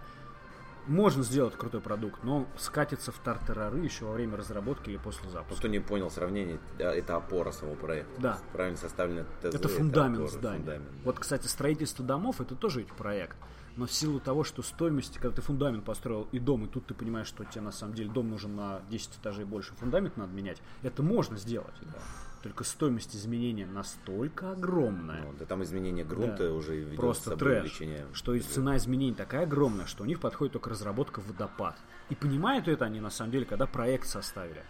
можно 0.88 1.24
сделать 1.24 1.56
крутой 1.56 1.82
продукт, 1.82 2.24
но 2.24 2.48
скатится 2.58 3.12
в 3.12 3.20
тартарары 3.20 3.80
еще 3.80 4.06
во 4.06 4.14
время 4.14 4.38
разработки 4.38 4.90
или 4.90 4.98
после 4.98 5.30
запуска. 5.30 5.60
Кто 5.60 5.68
не 5.68 5.80
понял 5.80 6.10
сравнение, 6.10 6.60
это 6.78 7.16
опора 7.16 7.52
самого 7.52 7.76
проекта. 7.76 8.22
Да. 8.22 8.40
Правильно 8.52 8.78
составлено 8.78 9.26
ТЗ. 9.42 9.56
Это 9.56 9.68
фундамент 9.70 10.16
опора, 10.16 10.40
здания. 10.40 10.58
фундамент. 10.58 10.90
Вот, 11.04 11.20
кстати, 11.20 11.48
строительство 11.48 12.06
домов 12.06 12.42
это 12.42 12.56
тоже 12.56 12.80
ведь 12.80 12.92
проект. 12.94 13.38
Но 13.76 13.88
в 13.88 13.92
силу 13.92 14.20
того, 14.20 14.44
что 14.44 14.62
стоимость, 14.62 15.18
когда 15.18 15.36
ты 15.36 15.42
фундамент 15.42 15.84
построил 15.84 16.28
и 16.32 16.38
дом, 16.38 16.66
и 16.66 16.68
тут 16.68 16.86
ты 16.86 16.94
понимаешь, 16.94 17.28
что 17.28 17.44
тебе 17.44 17.62
на 17.62 17.72
самом 17.72 17.96
деле 17.96 18.10
дом 18.12 18.30
нужен 18.30 18.56
на 18.56 18.82
10 18.90 19.18
этажей 19.18 19.46
больше, 19.46 19.74
фундамент 19.74 20.16
надо 20.16 20.32
менять, 20.32 20.62
это 20.84 21.02
можно 21.02 21.38
сделать. 21.38 21.74
Да. 21.82 21.98
Только 22.44 22.66
стоимость 22.66 23.16
изменения 23.16 23.66
настолько 23.66 24.52
огромная. 24.52 25.22
Ну, 25.22 25.34
да 25.40 25.46
там 25.46 25.64
изменение 25.64 26.04
грунта 26.04 26.50
Да. 26.50 26.52
уже 26.52 26.76
ведет 26.76 26.94
с 26.96 26.98
Просто 26.98 27.24
собой 27.24 27.38
трэш. 27.40 27.60
увеличение. 27.62 28.06
Что 28.12 28.34
и 28.36 28.42
цена 28.42 28.76
изменений 28.76 29.16
такая 29.16 29.44
огромная, 29.44 29.86
что 29.86 30.04
у 30.04 30.06
них 30.06 30.20
подходит 30.20 30.52
только 30.52 30.70
разработка 30.70 31.22
водопад. 31.22 31.78
И 32.10 32.16
понимают 32.16 32.68
это 32.68 32.84
они 32.84 33.00
на 33.00 33.10
самом 33.10 33.32
деле, 33.32 33.46
когда 33.46 33.66
проект 33.66 34.08
составили. 34.08 34.62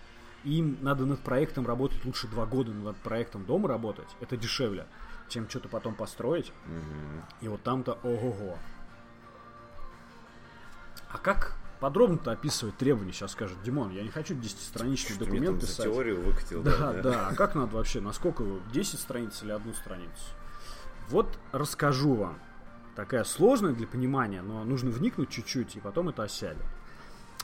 Им 0.44 0.78
надо 0.82 1.08
над 1.08 1.20
проектом 1.22 1.66
работать 1.66 2.06
лучше 2.06 2.28
два 2.28 2.46
года, 2.46 2.72
над 2.72 2.96
проектом 2.98 3.44
дома 3.44 3.68
работать. 3.70 4.10
Это 4.22 4.38
дешевле, 4.38 4.86
чем 5.28 5.50
что-то 5.50 5.68
потом 5.68 5.96
построить. 5.96 6.54
И 7.42 7.48
вот 7.48 7.64
там-то 7.64 7.94
ого-го. 8.04 8.56
А 11.10 11.18
как 11.18 11.56
подробно-то 11.84 12.32
описывать 12.32 12.78
требования? 12.78 13.12
Сейчас 13.12 13.34
скажет 13.34 13.62
Димон, 13.62 13.92
я 13.92 14.04
не 14.04 14.08
хочу 14.08 14.36
10-страничный 14.36 15.16
Что 15.16 15.26
мне 15.26 15.42
документ 15.42 15.60
писать. 15.60 15.84
теорию 15.84 16.22
выкатил. 16.22 16.64
Да, 16.64 16.94
да. 16.94 17.28
А 17.28 17.36
как 17.36 17.56
надо 17.56 17.76
вообще? 17.76 18.00
Насколько 18.00 18.44
вы? 18.44 18.62
10 18.72 18.98
страниц 18.98 19.44
или 19.44 19.52
одну 19.52 19.74
страницу? 19.74 20.24
Вот 21.10 21.38
расскажу 21.52 22.14
вам. 22.14 22.40
Такая 22.96 23.26
сложная 23.26 23.74
для 23.74 23.86
понимания, 23.86 24.42
но 24.42 24.64
нужно 24.64 24.92
вникнуть 24.92 25.28
чуть-чуть, 25.28 25.76
и 25.76 25.82
потом 25.82 26.08
это 26.08 26.24
осядет. 26.24 26.64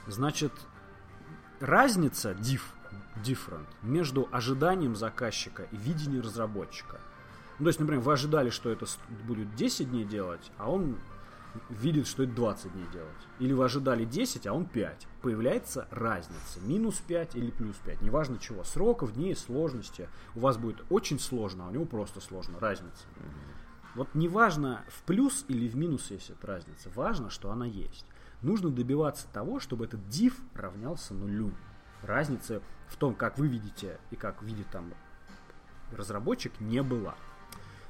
Значит, 0.07 0.53
разница 1.59 2.31
diff, 2.31 2.61
different 3.21 3.67
между 3.81 4.29
ожиданием 4.31 4.95
заказчика 4.95 5.63
и 5.63 5.75
видением 5.75 6.21
разработчика. 6.21 7.01
Ну, 7.57 7.65
то 7.65 7.67
есть, 7.67 7.79
например, 7.81 8.01
вы 8.01 8.13
ожидали, 8.13 8.51
что 8.51 8.69
это 8.69 8.85
будет 9.27 9.53
10 9.55 9.89
дней 9.89 10.05
делать, 10.05 10.49
а 10.57 10.71
он 10.71 10.95
видит, 11.69 12.07
что 12.07 12.23
это 12.23 12.33
20 12.33 12.73
дней 12.73 12.85
делать. 12.91 13.27
Или 13.39 13.53
вы 13.53 13.65
ожидали 13.65 14.05
10, 14.05 14.47
а 14.47 14.53
он 14.53 14.65
5. 14.65 15.07
Появляется 15.21 15.87
разница. 15.91 16.59
Минус 16.61 17.01
5 17.07 17.35
или 17.35 17.51
плюс 17.51 17.75
5. 17.77 18.01
Неважно 18.01 18.37
чего. 18.39 18.63
Сроков, 18.63 19.13
дней, 19.13 19.35
сложности. 19.35 20.09
У 20.35 20.39
вас 20.39 20.57
будет 20.57 20.83
очень 20.89 21.19
сложно, 21.19 21.65
а 21.65 21.69
у 21.69 21.71
него 21.71 21.85
просто 21.85 22.21
сложно. 22.21 22.59
Разница. 22.59 23.05
Вот 23.95 24.13
неважно 24.13 24.83
в 24.87 25.03
плюс 25.03 25.45
или 25.47 25.67
в 25.67 25.75
минус 25.75 26.11
есть 26.11 26.29
эта 26.29 26.47
разница. 26.47 26.89
Важно, 26.95 27.29
что 27.29 27.51
она 27.51 27.65
есть. 27.65 28.05
Нужно 28.41 28.69
добиваться 28.69 29.27
того, 29.33 29.59
чтобы 29.59 29.85
этот 29.85 29.99
div 30.01 30.33
равнялся 30.53 31.13
нулю. 31.13 31.51
Разницы 32.03 32.61
в 32.87 32.95
том, 32.95 33.13
как 33.13 33.37
вы 33.37 33.47
видите 33.47 33.99
и 34.11 34.15
как 34.15 34.41
видит 34.41 34.67
там 34.71 34.93
разработчик, 35.91 36.59
не 36.59 36.81
была. 36.83 37.15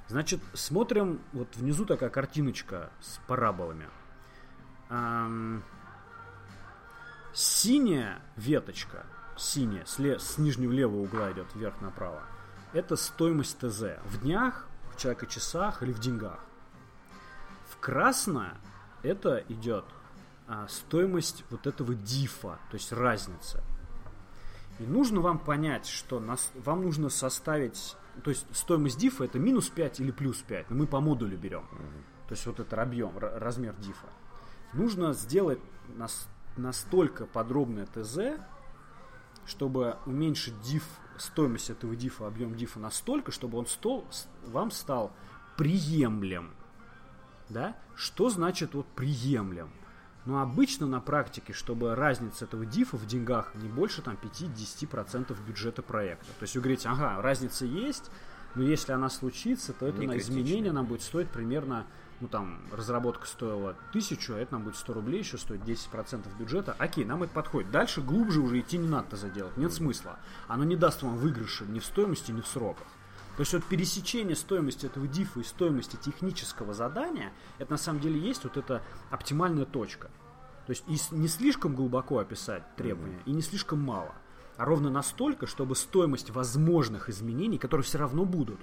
Значит, 0.10 0.42
смотрим, 0.54 1.22
вот 1.34 1.56
внизу 1.56 1.86
такая 1.86 2.10
картиночка 2.10 2.90
с 3.00 3.20
параболами. 3.28 3.88
Ам, 4.90 5.64
синяя 7.32 8.20
веточка, 8.36 9.06
синяя, 9.38 9.86
с, 9.86 10.00
ле- 10.00 10.18
с 10.18 10.40
нижнего 10.40 10.72
левого 10.72 11.02
угла 11.02 11.32
идет 11.32 11.54
вверх 11.54 11.80
направо, 11.82 12.24
это 12.74 12.96
стоимость 12.96 13.60
ТЗ 13.60 14.00
в 14.04 14.22
днях, 14.22 14.68
в 14.92 14.98
человека-часах 14.98 15.84
или 15.84 15.94
в 15.94 16.00
деньгах. 16.00 16.40
В 17.70 17.78
красное 17.78 18.58
это 19.04 19.44
идет 19.48 19.86
а, 20.48 20.68
стоимость 20.68 21.46
вот 21.52 21.68
этого 21.68 21.94
дифа, 21.94 22.58
то 22.72 22.76
есть 22.76 22.92
разница. 22.92 23.64
И 24.80 24.84
нужно 24.84 25.20
вам 25.20 25.40
понять, 25.40 25.86
что 25.86 26.20
нас, 26.20 26.52
вам 26.56 26.84
нужно 26.84 27.10
составить, 27.10 27.96
то 28.24 28.30
есть 28.30 28.46
стоимость 28.56 28.98
дифа 28.98 29.26
это 29.26 29.38
минус 29.38 29.70
5 29.70 30.00
или 30.00 30.12
плюс 30.12 30.38
5, 30.38 30.70
но 30.70 30.78
мы 30.78 30.88
по 30.88 31.02
модулю 31.02 31.38
берем. 31.38 31.68
То 32.28 32.34
есть 32.34 32.46
вот 32.46 32.60
это 32.60 32.82
объем, 32.82 33.18
размер 33.18 33.76
дифа. 33.76 34.08
Нужно 34.74 35.14
сделать 35.14 35.60
нас- 35.96 36.30
настолько 36.56 37.26
подробное 37.26 37.88
ТЗ, 37.88 38.40
чтобы 39.46 39.98
уменьшить 40.06 40.60
диф, 40.62 40.84
стоимость 41.18 41.70
этого 41.70 41.96
дифа, 41.96 42.28
объем 42.28 42.56
дифа 42.56 42.80
настолько, 42.80 43.32
чтобы 43.32 43.58
он 43.58 43.66
стол, 43.66 44.08
вам 44.46 44.72
стал 44.72 45.12
приемлем. 45.58 46.52
Да? 47.50 47.76
Что 47.96 48.30
значит 48.30 48.76
вот 48.76 48.88
приемлем? 48.88 49.72
Ну, 50.30 50.38
обычно 50.38 50.86
на 50.86 51.02
практике, 51.02 51.54
чтобы 51.54 51.96
разница 51.96 52.46
этого 52.46 52.64
дифа 52.64 52.98
в 52.98 53.08
деньгах 53.08 53.56
не 53.56 53.68
больше 53.68 54.04
там 54.04 54.16
5-10% 54.22 55.36
бюджета 55.44 55.82
проекта. 55.82 56.28
То 56.38 56.44
есть 56.44 56.56
вы 56.56 56.62
говорите, 56.62 56.88
ага, 56.88 57.20
разница 57.20 57.66
есть, 57.66 58.12
но 58.54 58.62
если 58.62 58.92
она 58.92 59.10
случится, 59.10 59.74
то 59.74 59.88
это 59.88 59.98
Не 60.02 60.06
на 60.06 60.20
изменение 60.20 60.72
нам 60.72 60.86
будет 60.86 61.02
стоить 61.02 61.30
примерно, 61.30 61.88
ну 62.20 62.28
там, 62.28 62.62
разработка 62.72 63.26
стоила 63.26 63.72
1000, 63.90 64.36
а 64.36 64.38
это 64.38 64.54
нам 64.54 64.66
будет 64.66 64.76
100 64.76 64.94
рублей, 64.94 65.22
еще 65.22 65.40
стоит 65.40 65.62
10% 65.62 66.28
бюджета. 66.38 66.76
Окей, 66.78 67.06
нам 67.06 67.24
это 67.24 67.34
подходит. 67.34 67.72
Дальше 67.72 68.02
глубже 68.02 68.40
уже 68.42 68.60
идти 68.60 68.78
не 68.78 68.88
надо 68.88 69.16
заделать, 69.16 69.58
нет 69.58 69.74
смысла. 69.74 70.20
Оно 70.48 70.64
не 70.64 70.76
даст 70.76 71.02
вам 71.02 71.18
выигрыша 71.18 71.66
ни 71.66 71.80
в 71.80 71.86
стоимости, 71.86 72.32
ни 72.32 72.42
в 72.42 72.48
сроках. 72.48 72.86
То 73.40 73.44
есть 73.44 73.54
вот 73.54 73.64
пересечение 73.64 74.36
стоимости 74.36 74.86
этого 74.86 75.08
дифа 75.08 75.40
и 75.40 75.44
стоимости 75.44 75.96
технического 75.96 76.74
задания, 76.74 77.32
это 77.58 77.72
на 77.72 77.78
самом 77.78 78.02
деле 78.02 78.20
есть 78.20 78.44
вот 78.44 78.58
эта 78.58 78.84
оптимальная 79.12 79.64
точка. 79.64 80.12
То 80.68 80.72
есть 80.72 80.84
и 80.90 81.16
не 81.16 81.30
слишком 81.30 81.74
глубоко 81.74 82.20
описать 82.20 82.64
требования, 82.76 83.22
и 83.26 83.32
не 83.32 83.42
слишком 83.42 83.80
мало, 83.80 84.14
а 84.58 84.66
ровно 84.66 84.90
настолько, 84.90 85.48
чтобы 85.48 85.78
стоимость 85.78 86.32
возможных 86.32 87.08
изменений, 87.08 87.58
которые 87.58 87.86
все 87.86 88.00
равно 88.00 88.26
будут, 88.26 88.60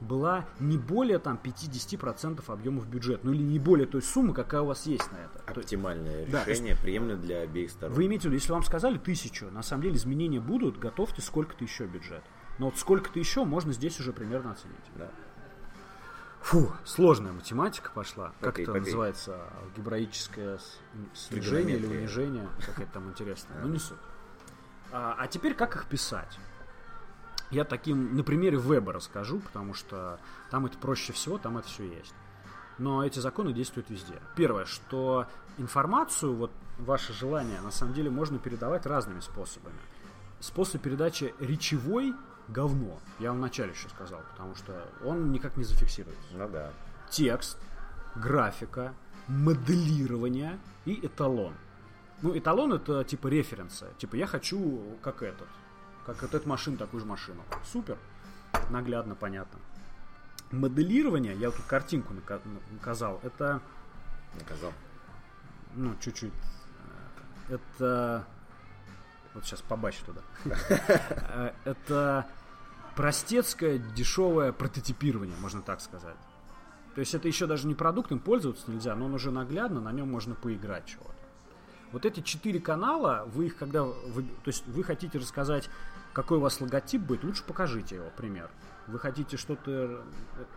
была 0.00 0.44
не 0.60 0.76
более 0.76 1.18
там 1.18 1.40
50% 1.42 2.44
объемов 2.52 2.86
бюджета, 2.86 3.20
ну 3.24 3.32
или 3.32 3.42
не 3.42 3.58
более 3.58 3.86
той 3.86 4.02
суммы, 4.02 4.34
какая 4.34 4.60
у 4.60 4.66
вас 4.66 4.84
есть 4.84 5.10
на 5.10 5.16
это. 5.16 5.38
То 5.38 5.60
есть 5.60 5.72
Оптимальное 5.72 6.26
Да, 6.26 6.44
решение, 6.44 6.76
приемлемо 6.76 7.18
для 7.18 7.40
обеих 7.40 7.70
сторон. 7.70 7.96
вы 7.96 8.04
имеете 8.04 8.24
в 8.24 8.26
виду, 8.26 8.34
если 8.34 8.52
вам 8.52 8.62
сказали 8.62 8.98
тысячу, 8.98 9.50
на 9.50 9.62
самом 9.62 9.84
деле 9.84 9.96
изменения 9.96 10.38
будут, 10.38 10.78
готовьте 10.78 11.22
сколько-то 11.22 11.64
еще 11.64 11.86
бюджет. 11.86 12.22
Но 12.58 12.66
вот 12.66 12.78
сколько-то 12.78 13.18
еще 13.18 13.44
можно 13.44 13.72
здесь 13.72 14.00
уже 14.00 14.12
примерно 14.12 14.52
оценить. 14.52 14.76
Да. 14.94 15.10
Фу, 16.40 16.72
сложная 16.84 17.32
математика 17.32 17.90
пошла. 17.92 18.28
Как 18.40 18.52
Попей, 18.52 18.62
это 18.62 18.72
попей. 18.72 18.84
называется? 18.84 19.40
Алгебраическое 19.62 20.58
снижение 21.12 21.76
или 21.76 21.86
унижение? 21.86 22.48
Какая-то 22.64 22.92
там 22.92 23.08
интересная. 23.08 23.60
Ну, 23.60 23.68
не 23.68 23.78
суть. 23.78 23.98
А, 24.92 25.16
а 25.18 25.26
теперь 25.26 25.54
как 25.54 25.74
их 25.76 25.86
писать? 25.86 26.38
Я 27.50 27.64
таким 27.64 28.16
на 28.16 28.22
примере 28.22 28.58
веба 28.58 28.92
расскажу, 28.92 29.40
потому 29.40 29.74
что 29.74 30.18
там 30.50 30.66
это 30.66 30.78
проще 30.78 31.12
всего, 31.12 31.38
там 31.38 31.58
это 31.58 31.68
все 31.68 31.84
есть. 31.84 32.14
Но 32.78 33.04
эти 33.04 33.18
законы 33.18 33.52
действуют 33.52 33.90
везде. 33.90 34.14
Первое, 34.36 34.66
что 34.66 35.26
информацию, 35.58 36.34
вот 36.34 36.50
ваше 36.78 37.12
желание, 37.12 37.60
на 37.60 37.70
самом 37.70 37.94
деле 37.94 38.10
можно 38.10 38.38
передавать 38.38 38.86
разными 38.86 39.20
способами. 39.20 39.76
Способ 40.40 40.82
передачи 40.82 41.34
речевой 41.40 42.14
говно. 42.48 42.98
Я 43.18 43.30
вам 43.30 43.38
вначале 43.38 43.72
еще 43.72 43.88
сказал, 43.88 44.20
потому 44.32 44.54
что 44.54 44.88
он 45.04 45.32
никак 45.32 45.56
не 45.56 45.64
зафиксируется 45.64 46.22
Ну 46.32 46.48
да. 46.48 46.70
текст, 47.10 47.58
графика, 48.14 48.94
моделирование 49.28 50.58
и 50.84 51.06
эталон. 51.06 51.54
Ну, 52.22 52.36
эталон 52.36 52.72
это 52.72 53.04
типа 53.04 53.28
референсы. 53.28 53.86
Типа 53.98 54.16
я 54.16 54.26
хочу 54.26 54.98
как 55.02 55.22
этот. 55.22 55.48
Как 56.06 56.22
вот 56.22 56.34
эта 56.34 56.48
машина, 56.48 56.76
такую 56.76 57.00
же 57.00 57.06
машину. 57.06 57.42
Супер. 57.64 57.98
Наглядно, 58.70 59.14
понятно. 59.14 59.58
Моделирование, 60.52 61.34
я 61.34 61.48
вот 61.48 61.56
тут 61.56 61.66
картинку 61.66 62.14
наказал, 62.70 63.20
это... 63.24 63.60
Наказал. 64.38 64.72
Ну, 65.74 65.96
чуть-чуть. 66.00 66.32
Это... 67.48 68.24
Вот 69.36 69.44
сейчас 69.44 69.60
побачу 69.60 69.98
туда. 70.06 70.22
Это 71.64 72.26
простецкое, 72.96 73.76
дешевое 73.76 74.50
прототипирование, 74.52 75.36
можно 75.38 75.60
так 75.60 75.82
сказать. 75.82 76.16
То 76.94 77.00
есть 77.00 77.14
это 77.14 77.28
еще 77.28 77.46
даже 77.46 77.66
не 77.66 77.74
продукт, 77.74 78.10
им 78.10 78.18
пользоваться 78.18 78.70
нельзя, 78.70 78.96
но 78.96 79.04
он 79.04 79.12
уже 79.12 79.30
наглядно, 79.30 79.82
на 79.82 79.92
нем 79.92 80.10
можно 80.10 80.34
поиграть 80.34 80.86
чего-то. 80.86 81.12
Вот 81.92 82.06
эти 82.06 82.20
четыре 82.20 82.60
канала, 82.60 83.24
вы 83.26 83.48
их 83.48 83.58
когда... 83.58 83.82
Вы, 83.82 84.22
то 84.22 84.48
есть 84.48 84.66
вы 84.66 84.82
хотите 84.82 85.18
рассказать, 85.18 85.68
какой 86.14 86.38
у 86.38 86.40
вас 86.40 86.58
логотип 86.62 87.02
будет, 87.02 87.22
лучше 87.22 87.44
покажите 87.44 87.96
его, 87.96 88.10
пример. 88.16 88.50
Вы 88.86 88.98
хотите 88.98 89.36
что-то 89.36 89.70
э, 89.70 90.04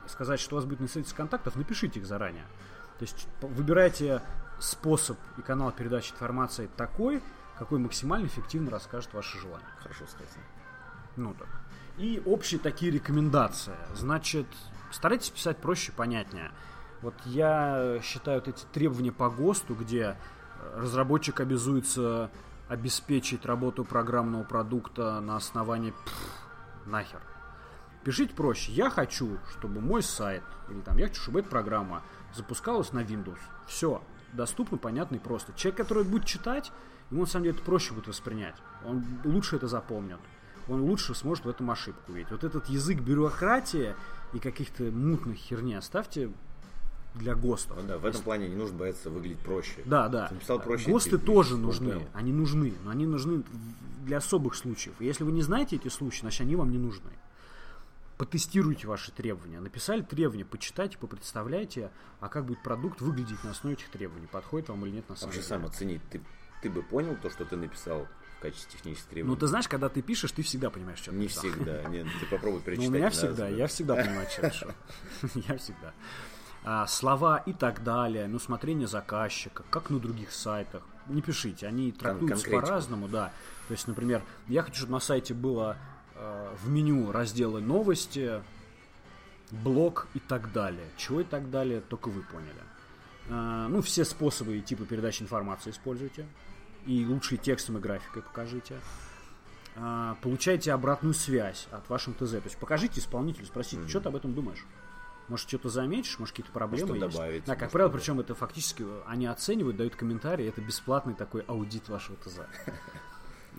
сказать, 0.08 0.40
что 0.40 0.56
у 0.56 0.60
вас 0.60 0.66
будет 0.66 0.80
на 0.80 0.88
сайте 0.88 1.14
контактов, 1.14 1.58
напишите 1.58 2.00
их 2.00 2.06
заранее. 2.06 2.46
То 2.98 3.04
есть 3.04 3.28
выбирайте 3.42 4.22
способ 4.58 5.18
и 5.38 5.42
канал 5.42 5.74
передачи 5.74 6.14
информации 6.14 6.70
такой, 6.78 7.22
какой 7.60 7.78
максимально 7.78 8.28
эффективно 8.28 8.72
расскажет 8.72 9.14
ваши 9.14 9.38
желания. 9.38 9.66
Хорошо 9.80 10.06
сказано. 10.08 10.44
Ну 11.18 11.34
так. 11.34 11.50
И 11.98 12.22
общие 12.26 12.60
такие 12.60 12.92
рекомендации. 12.92 13.76
Значит, 13.94 14.48
старайтесь 14.92 15.30
писать 15.30 15.58
проще, 15.58 15.92
понятнее. 15.92 16.52
Вот 17.02 17.14
я 17.26 18.00
считаю 18.02 18.40
вот 18.40 18.48
эти 18.48 18.64
требования 18.72 19.12
по 19.12 19.30
ГОСТу, 19.30 19.76
где 19.76 20.16
э, 20.60 20.80
разработчик 20.80 21.42
обязуется 21.42 22.32
обеспечить 22.70 23.46
работу 23.46 23.84
программного 23.84 24.44
продукта 24.44 25.20
на 25.20 25.36
основании 25.36 25.92
пфф, 25.92 26.86
нахер. 26.86 27.22
Пишите 28.06 28.34
проще. 28.34 28.72
Я 28.72 28.90
хочу, 28.90 29.38
чтобы 29.52 29.82
мой 29.82 30.02
сайт, 30.02 30.44
или 30.70 30.80
там, 30.82 30.98
я 30.98 31.08
хочу, 31.08 31.22
чтобы 31.22 31.42
эта 31.42 31.50
программа 31.50 32.04
запускалась 32.34 32.94
на 32.94 33.00
Windows. 33.00 33.40
Все. 33.68 34.02
Доступно, 34.32 34.78
понятно 34.78 35.16
и 35.16 35.20
просто. 35.20 35.54
Человек, 35.54 35.78
который 35.78 36.04
будет 36.04 36.26
читать, 36.26 36.72
ему 37.12 37.22
на 37.22 37.28
самом 37.28 37.46
деле 37.46 37.56
это 37.56 37.64
проще 37.64 37.94
будет 37.94 38.08
воспринять. 38.08 38.56
Он 38.86 39.04
лучше 39.24 39.56
это 39.56 39.68
запомнит. 39.68 40.20
Он 40.68 40.82
лучше 40.82 41.16
сможет 41.16 41.46
в 41.46 41.50
этом 41.50 41.70
ошибку 41.72 42.14
видеть. 42.14 42.32
Вот 42.32 42.44
этот 42.44 42.68
язык 42.70 43.00
бюрократии 43.00 43.96
и 44.34 44.40
каких-то 44.40 44.84
мутных 44.84 45.38
херни 45.38 45.74
оставьте 45.74 46.32
для 47.16 47.36
ГОСТов. 47.36 47.78
Ну, 47.82 47.88
да, 47.88 47.98
в 47.98 48.06
этом 48.06 48.22
плане 48.22 48.48
не 48.48 48.56
нужно 48.56 48.78
бояться 48.78 49.10
выглядеть 49.10 49.40
проще. 49.40 49.82
Да, 49.86 50.08
да. 50.10 50.28
Ты 50.28 50.36
написал 50.36 50.60
проще, 50.60 50.92
ГОСТы 50.92 51.18
тоже 51.18 51.58
нужны. 51.58 51.90
Проблем. 51.90 52.10
Они 52.14 52.32
нужны, 52.32 52.74
но 52.84 52.92
они 52.92 53.08
нужны 53.08 53.44
для 54.06 54.18
особых 54.18 54.56
случаев. 54.56 54.94
И 55.00 55.06
если 55.06 55.24
вы 55.24 55.32
не 55.32 55.42
знаете 55.42 55.76
эти 55.76 55.88
случаи, 55.88 56.22
значит 56.22 56.42
они 56.42 56.56
вам 56.56 56.72
не 56.72 56.78
нужны. 56.78 57.12
Потестируйте 58.18 58.86
ваши 58.86 59.12
требования. 59.12 59.60
Написали 59.62 60.02
требования, 60.02 60.46
почитайте, 60.46 60.98
попредставляйте, 60.98 61.90
а 62.20 62.28
как 62.28 62.46
будет 62.46 62.62
продукт 62.62 63.02
выглядеть 63.02 63.44
на 63.44 63.52
основе 63.52 63.76
этих 63.76 63.90
требований. 63.90 64.28
Подходит 64.28 64.70
вам 64.70 64.86
или 64.86 64.96
нет 64.96 65.10
на 65.10 65.16
самом 65.16 65.32
деле. 65.32 65.44
сам 65.44 65.66
оценить. 65.66 66.02
Ты, 66.12 66.22
ты 66.62 66.70
бы 66.70 66.84
понял 66.84 67.16
то, 67.22 67.30
что 67.30 67.46
ты 67.46 67.56
написал 67.56 68.08
в 68.38 68.42
качестве 68.42 68.72
технических 68.78 69.10
требований? 69.10 69.36
Ну, 69.36 69.40
ты 69.40 69.48
знаешь, 69.48 69.68
когда 69.68 69.90
ты 69.90 70.02
пишешь, 70.02 70.32
ты 70.32 70.44
всегда 70.44 70.70
понимаешь, 70.70 71.00
что 71.00 71.12
ты 71.12 71.18
Не 71.18 71.24
написал. 71.24 71.44
всегда. 71.44 71.84
Нет, 71.90 72.08
ты 72.20 72.26
попробуй 72.26 72.62
перечитать. 72.62 72.90
Ну, 72.90 72.96
у 72.96 72.98
меня 73.00 73.10
всегда, 73.10 73.48
я 73.48 73.68
всегда 73.68 73.96
понимаю, 73.96 74.28
что 74.30 74.42
я 75.48 75.58
всегда. 75.58 75.94
А, 76.64 76.88
слова 76.88 77.38
и 77.38 77.54
так 77.54 77.84
далее, 77.84 78.28
на 78.28 78.36
усмотрение 78.36 78.88
заказчика, 78.88 79.64
как 79.70 79.90
на 79.90 80.00
других 80.00 80.32
сайтах. 80.32 80.84
Не 81.08 81.22
пишите, 81.22 81.68
они 81.68 81.92
трактуются 81.92 82.50
по-разному, 82.50 83.08
да. 83.08 83.32
То 83.68 83.74
есть, 83.74 83.88
например, 83.88 84.24
я 84.48 84.62
хочу, 84.62 84.78
чтобы 84.78 84.94
на 84.94 85.00
сайте 85.00 85.34
было 85.34 85.78
э, 86.16 86.56
в 86.62 86.70
меню 86.70 87.12
разделы 87.12 87.62
новости, 87.62 88.44
блог 89.52 90.08
и 90.14 90.20
так 90.20 90.52
далее. 90.52 90.88
Чего 90.98 91.22
и 91.22 91.24
так 91.24 91.50
далее, 91.50 91.82
только 91.82 92.10
вы 92.10 92.22
поняли. 92.22 92.62
Э, 93.30 93.68
ну, 93.70 93.82
все 93.82 94.06
способы 94.06 94.58
и 94.58 94.62
типы 94.62 94.86
передачи 94.86 95.22
информации 95.22 95.70
используйте. 95.70 96.26
И 96.86 97.06
лучшие 97.06 97.38
текстом 97.38 97.78
и 97.78 97.80
графикой 97.80 98.22
покажите. 98.24 98.80
Э, 99.76 100.16
получайте 100.22 100.72
обратную 100.74 101.14
связь 101.14 101.68
от 101.72 101.88
вашего 101.90 102.16
ТЗ. 102.16 102.32
То 102.32 102.42
есть 102.46 102.58
покажите 102.58 103.00
исполнителю, 103.00 103.46
спросите, 103.46 103.84
mm-hmm. 103.84 103.90
что 103.90 104.02
ты 104.02 104.10
об 104.10 104.16
этом 104.16 104.34
думаешь? 104.34 104.66
Может, 105.28 105.48
что-то 105.48 105.70
заметишь, 105.70 106.18
может, 106.18 106.34
какие-то 106.34 106.52
проблемы 106.52 106.88
может, 106.88 107.04
есть. 107.04 107.16
добавить. 107.16 107.46
Да, 107.46 107.56
как 107.56 107.70
правило, 107.70 107.92
причем 107.92 108.20
это 108.20 108.34
фактически 108.34 108.84
они 109.06 109.28
оценивают, 109.28 109.78
дают 109.78 109.96
комментарии, 109.96 110.48
это 110.48 110.60
бесплатный 110.60 111.14
такой 111.14 111.42
аудит 111.42 111.88
вашего 111.88 112.18
ТЗ. 112.18 112.40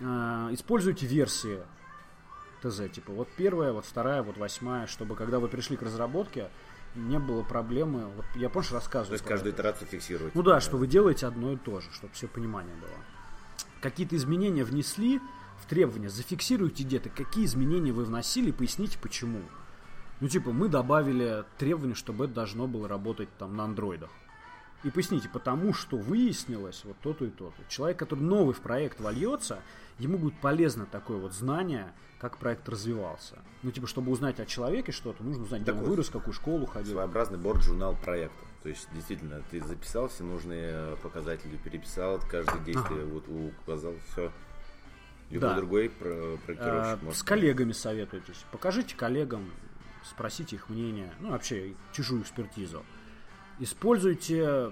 А, 0.03 0.49
используйте 0.51 1.05
версии 1.05 1.59
ТЗ, 2.63 2.89
типа 2.91 3.11
вот 3.11 3.27
первая, 3.35 3.71
вот 3.71 3.85
вторая, 3.85 4.23
вот 4.23 4.37
восьмая, 4.37 4.87
чтобы 4.87 5.15
когда 5.15 5.39
вы 5.39 5.47
пришли 5.47 5.77
к 5.77 5.83
разработке, 5.83 6.49
не 6.95 7.19
было 7.19 7.43
проблемы. 7.43 8.07
Вот 8.15 8.25
я, 8.35 8.49
помнишь, 8.49 8.71
рассказывал. 8.71 9.09
То 9.09 9.13
есть 9.13 9.25
каждую 9.25 9.53
итерацию 9.53 9.87
фиксировать. 9.87 10.35
Ну 10.35 10.41
да, 10.43 10.59
что 10.59 10.77
вы 10.77 10.87
делаете 10.87 11.27
одно 11.27 11.53
и 11.53 11.57
то 11.57 11.79
же, 11.79 11.91
чтобы 11.91 12.13
все 12.13 12.27
понимание 12.27 12.75
было. 12.75 12.91
Какие-то 13.81 14.15
изменения 14.15 14.63
внесли 14.63 15.19
в 15.61 15.67
требования, 15.67 16.09
зафиксируйте 16.09 16.83
где-то, 16.83 17.09
какие 17.09 17.45
изменения 17.45 17.91
вы 17.91 18.05
вносили, 18.05 18.51
поясните 18.51 18.97
почему. 18.99 19.41
Ну, 20.19 20.27
типа, 20.27 20.51
мы 20.51 20.69
добавили 20.69 21.45
требование, 21.57 21.95
чтобы 21.95 22.25
это 22.25 22.35
должно 22.35 22.67
было 22.67 22.87
работать 22.87 23.29
там 23.39 23.55
на 23.55 23.63
андроидах. 23.63 24.11
И 24.83 24.89
поясните, 24.89 25.29
потому 25.29 25.73
что 25.73 25.97
выяснилось 25.97 26.81
вот 26.85 26.97
то-то 27.01 27.25
и 27.25 27.29
то-то. 27.29 27.61
Человек, 27.69 27.97
который 27.99 28.21
новый 28.21 28.53
в 28.53 28.61
проект 28.61 28.99
вольется, 28.99 29.59
ему 29.99 30.17
будет 30.17 30.35
полезно 30.39 30.87
такое 30.87 31.17
вот 31.17 31.33
знание, 31.33 31.93
как 32.19 32.37
проект 32.37 32.67
развивался. 32.67 33.39
Ну, 33.61 33.71
типа, 33.71 33.85
чтобы 33.85 34.11
узнать 34.11 34.39
о 34.39 34.45
человеке 34.45 34.91
что-то, 34.91 35.23
нужно 35.23 35.43
узнать, 35.43 35.61
где 35.61 35.71
он 35.71 35.83
вырос, 35.83 36.09
в 36.09 36.11
какую 36.11 36.33
школу 36.33 36.65
ходил. 36.65 36.93
Своеобразный 36.93 37.37
борт-журнал 37.37 37.95
проекта. 37.95 38.45
То 38.63 38.69
есть, 38.69 38.87
действительно, 38.93 39.41
ты 39.49 39.59
записал 39.63 40.07
все 40.07 40.23
нужные 40.23 40.95
показатели, 40.97 41.57
переписал, 41.57 42.19
каждое 42.29 42.59
действие 42.63 43.03
ага. 43.03 43.13
вот 43.13 43.25
указал, 43.27 43.93
все. 44.11 44.31
Любой 45.29 45.49
да. 45.49 45.55
другой 45.55 45.89
проектировщик 45.89 47.09
а. 47.09 47.13
С 47.13 47.23
коллегами 47.23 47.71
советуйтесь. 47.71 48.45
Покажите 48.51 48.95
коллегам, 48.95 49.49
спросите 50.03 50.57
их 50.57 50.69
мнение, 50.69 51.11
ну, 51.19 51.31
вообще, 51.31 51.73
чужую 51.93 52.21
экспертизу. 52.21 52.83
Используйте 53.59 54.71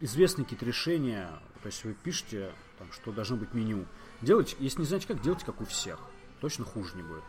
известные 0.00 0.44
какие-то 0.44 0.64
решения, 0.64 1.28
то 1.62 1.66
есть 1.66 1.84
вы 1.84 1.94
пишете, 1.94 2.52
там, 2.78 2.90
что 2.92 3.12
должно 3.12 3.36
быть 3.36 3.54
меню. 3.54 3.86
Делайте, 4.20 4.56
если 4.58 4.80
не 4.80 4.86
знаете 4.86 5.06
как, 5.06 5.20
делайте 5.20 5.44
как 5.46 5.60
у 5.60 5.64
всех. 5.64 5.98
Точно 6.40 6.64
хуже 6.64 6.96
не 6.96 7.02
будет. 7.02 7.22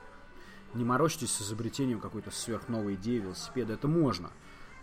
Не 0.73 0.83
морочьтесь 0.83 1.31
с 1.31 1.41
изобретением 1.41 1.99
какой-то 1.99 2.31
сверхновой 2.31 2.95
идеи 2.95 3.19
велосипеда. 3.19 3.73
Это 3.73 3.87
можно. 3.87 4.31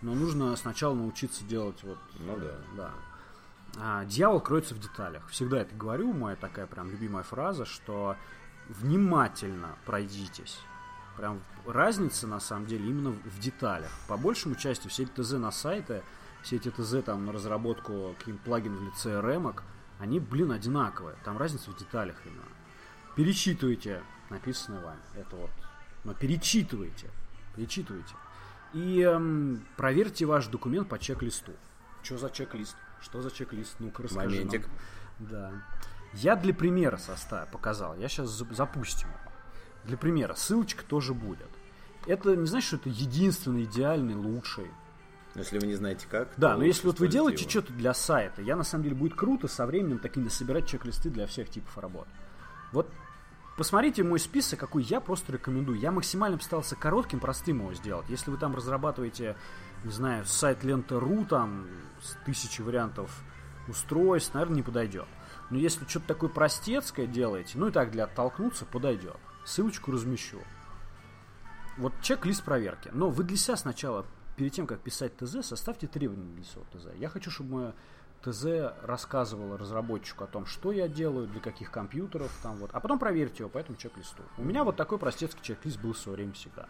Но 0.01 0.13
нужно 0.13 0.55
сначала 0.55 0.95
научиться 0.95 1.43
делать 1.43 1.83
вот... 1.83 1.97
Ну 2.19 2.37
да. 2.37 2.57
Да. 2.77 2.91
А, 3.77 4.05
дьявол 4.05 4.39
кроется 4.39 4.73
в 4.73 4.79
деталях. 4.79 5.27
Всегда 5.29 5.61
это 5.61 5.75
говорю, 5.75 6.13
моя 6.13 6.35
такая 6.35 6.67
прям 6.67 6.89
любимая 6.89 7.23
фраза, 7.23 7.65
что 7.65 8.15
внимательно 8.69 9.75
пройдитесь 9.85 10.59
Прям 11.21 11.39
разница, 11.67 12.25
на 12.25 12.39
самом 12.39 12.65
деле, 12.65 12.89
именно 12.89 13.11
в 13.11 13.39
деталях. 13.39 13.91
По 14.07 14.17
большему 14.17 14.55
части 14.55 14.87
все 14.87 15.03
эти 15.03 15.11
ТЗ 15.11 15.33
на 15.33 15.51
сайте, 15.51 16.01
все 16.41 16.55
эти 16.55 16.71
ТЗ 16.71 17.03
там 17.05 17.27
на 17.27 17.31
разработку 17.31 18.15
каким 18.17 18.39
плагин 18.39 18.75
в 18.75 18.83
лице 18.83 19.11
RM, 19.11 19.55
они, 19.99 20.19
блин, 20.19 20.51
одинаковые. 20.51 21.15
Там 21.23 21.37
разница 21.37 21.69
в 21.69 21.77
деталях 21.77 22.15
именно. 22.25 22.41
Перечитывайте 23.15 24.01
написанное 24.31 24.81
вами. 24.83 24.99
Это 25.13 25.35
вот. 25.35 25.51
Но 26.05 26.15
перечитывайте. 26.15 27.11
Перечитывайте. 27.55 28.15
И 28.73 29.01
эм, 29.01 29.63
проверьте 29.77 30.25
ваш 30.25 30.47
документ 30.47 30.89
по 30.89 30.97
чек-листу. 30.97 31.51
Что 32.01 32.17
за 32.17 32.31
чек-лист? 32.31 32.75
Что 32.99 33.21
за 33.21 33.29
чек-лист? 33.29 33.75
Ну-ка 33.77 34.01
расскажи 34.01 34.27
Моментик. 34.27 34.67
Нам. 35.19 35.29
Да. 35.29 35.51
Я 36.13 36.35
для 36.35 36.55
примера 36.55 36.97
состав 36.97 37.47
показал. 37.51 37.95
Я 37.97 38.09
сейчас 38.09 38.31
запустим 38.31 39.09
его. 39.09 39.30
Для 39.85 39.97
примера, 39.97 40.35
ссылочка 40.35 40.83
тоже 40.83 41.13
будет. 41.13 41.49
Это 42.05 42.35
не 42.35 42.45
значит, 42.45 42.67
что 42.67 42.75
это 42.77 42.89
единственный, 42.89 43.63
идеальный, 43.63 44.15
лучший. 44.15 44.67
Если 45.35 45.59
вы 45.59 45.67
не 45.67 45.75
знаете 45.75 46.07
как. 46.09 46.29
Да, 46.37 46.57
но 46.57 46.63
если 46.63 46.87
вот 46.87 46.99
вы 46.99 47.07
делаете 47.07 47.43
его. 47.43 47.49
что-то 47.49 47.73
для 47.73 47.93
сайта, 47.93 48.41
я 48.41 48.55
на 48.55 48.63
самом 48.63 48.83
деле 48.83 48.95
будет 48.95 49.15
круто 49.15 49.47
со 49.47 49.65
временем 49.65 49.99
такими 49.99 50.27
собирать 50.27 50.67
чек-листы 50.67 51.09
для 51.09 51.25
всех 51.25 51.49
типов 51.49 51.77
работ. 51.77 52.07
Вот 52.73 52.91
посмотрите 53.57 54.03
мой 54.03 54.19
список, 54.19 54.59
какой 54.59 54.83
я 54.83 54.99
просто 54.99 55.31
рекомендую. 55.31 55.79
Я 55.79 55.91
максимально 55.91 56.37
постарался 56.37 56.75
коротким, 56.75 57.19
простым 57.19 57.59
его 57.59 57.73
сделать. 57.73 58.09
Если 58.09 58.29
вы 58.29 58.37
там 58.37 58.55
разрабатываете, 58.55 59.37
не 59.85 59.91
знаю, 59.91 60.25
сайт 60.25 60.63
лента.ру 60.63 61.25
там 61.25 61.67
с 62.01 62.17
тысячи 62.25 62.61
вариантов 62.61 63.23
устройств, 63.69 64.33
наверное, 64.33 64.57
не 64.57 64.63
подойдет. 64.63 65.07
Но 65.49 65.57
если 65.57 65.85
что-то 65.87 66.07
такое 66.07 66.29
простецкое 66.29 67.07
делаете, 67.07 67.57
ну 67.57 67.67
и 67.67 67.71
так 67.71 67.91
для 67.91 68.03
оттолкнуться, 68.03 68.65
подойдет. 68.65 69.17
Ссылочку 69.45 69.91
размещу. 69.91 70.39
Вот 71.77 71.93
чек-лист 72.01 72.43
проверки. 72.43 72.89
Но 72.93 73.09
вы 73.09 73.23
для 73.23 73.37
себя 73.37 73.55
сначала, 73.55 74.05
перед 74.35 74.53
тем, 74.53 74.67
как 74.67 74.81
писать 74.81 75.17
ТЗ, 75.17 75.45
составьте 75.45 75.87
требования 75.87 76.33
для 76.35 76.43
своего 76.43 76.69
ТЗ. 76.71 76.87
Я 76.97 77.09
хочу, 77.09 77.31
чтобы 77.31 77.51
мое 77.53 77.73
ТЗ 78.23 78.73
рассказывало 78.83 79.57
разработчику 79.57 80.23
о 80.23 80.27
том, 80.27 80.45
что 80.45 80.71
я 80.71 80.87
делаю, 80.87 81.27
для 81.27 81.41
каких 81.41 81.71
компьютеров, 81.71 82.31
там 82.43 82.57
вот. 82.57 82.69
А 82.73 82.79
потом 82.79 82.99
проверьте 82.99 83.43
его 83.43 83.49
по 83.49 83.57
этому 83.57 83.77
чек-листу. 83.77 84.23
У 84.37 84.43
меня 84.43 84.63
вот 84.63 84.75
такой 84.75 84.99
простецкий 84.99 85.41
чек-лист 85.41 85.79
был 85.79 85.93
в 85.93 85.97
свое 85.97 86.17
время 86.17 86.33
всегда. 86.33 86.67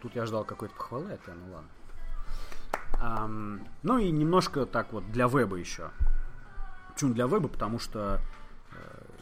Тут 0.00 0.16
я 0.16 0.26
ждал 0.26 0.44
какой-то 0.44 0.74
похвалы, 0.74 1.10
это 1.10 1.32
ну 1.32 1.54
ладно. 1.54 1.68
Ам, 3.00 3.68
ну 3.84 3.98
и 3.98 4.10
немножко 4.10 4.66
так 4.66 4.92
вот 4.92 5.10
для 5.12 5.28
веба 5.28 5.56
еще. 5.56 5.90
Почему 6.92 7.14
для 7.14 7.26
веба? 7.26 7.48
Потому 7.48 7.78
что 7.78 8.20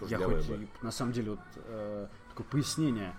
я 0.08 0.18
хоть 0.18 0.82
на 0.82 0.90
самом 0.90 1.12
деле 1.12 1.32
вот 1.32 1.40
э, 1.56 2.06
такое 2.30 2.46
пояснение. 2.46 3.14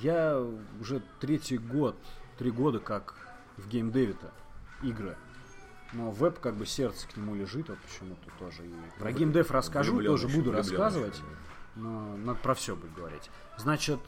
Я 0.00 0.44
уже 0.80 1.02
третий 1.20 1.58
год, 1.58 1.96
три 2.36 2.50
года 2.50 2.78
как 2.78 3.14
в 3.56 3.68
геймдеве-то 3.68 4.32
игры. 4.82 5.16
Но 5.92 6.10
веб 6.10 6.38
как 6.38 6.54
бы 6.54 6.66
сердце 6.66 7.08
к 7.08 7.16
нему 7.16 7.34
лежит, 7.34 7.68
вот 7.68 7.78
почему-то 7.78 8.30
тоже. 8.38 8.66
И 8.66 8.74
про 8.98 9.12
геймдев 9.12 9.50
расскажу, 9.50 9.94
Влюблён 9.94 10.20
тоже 10.20 10.28
буду 10.28 10.52
рассказывать. 10.52 11.20
Но 11.76 12.16
надо 12.16 12.38
про 12.40 12.54
все 12.54 12.76
будет 12.76 12.92
говорить. 12.94 13.30
Значит, 13.56 14.00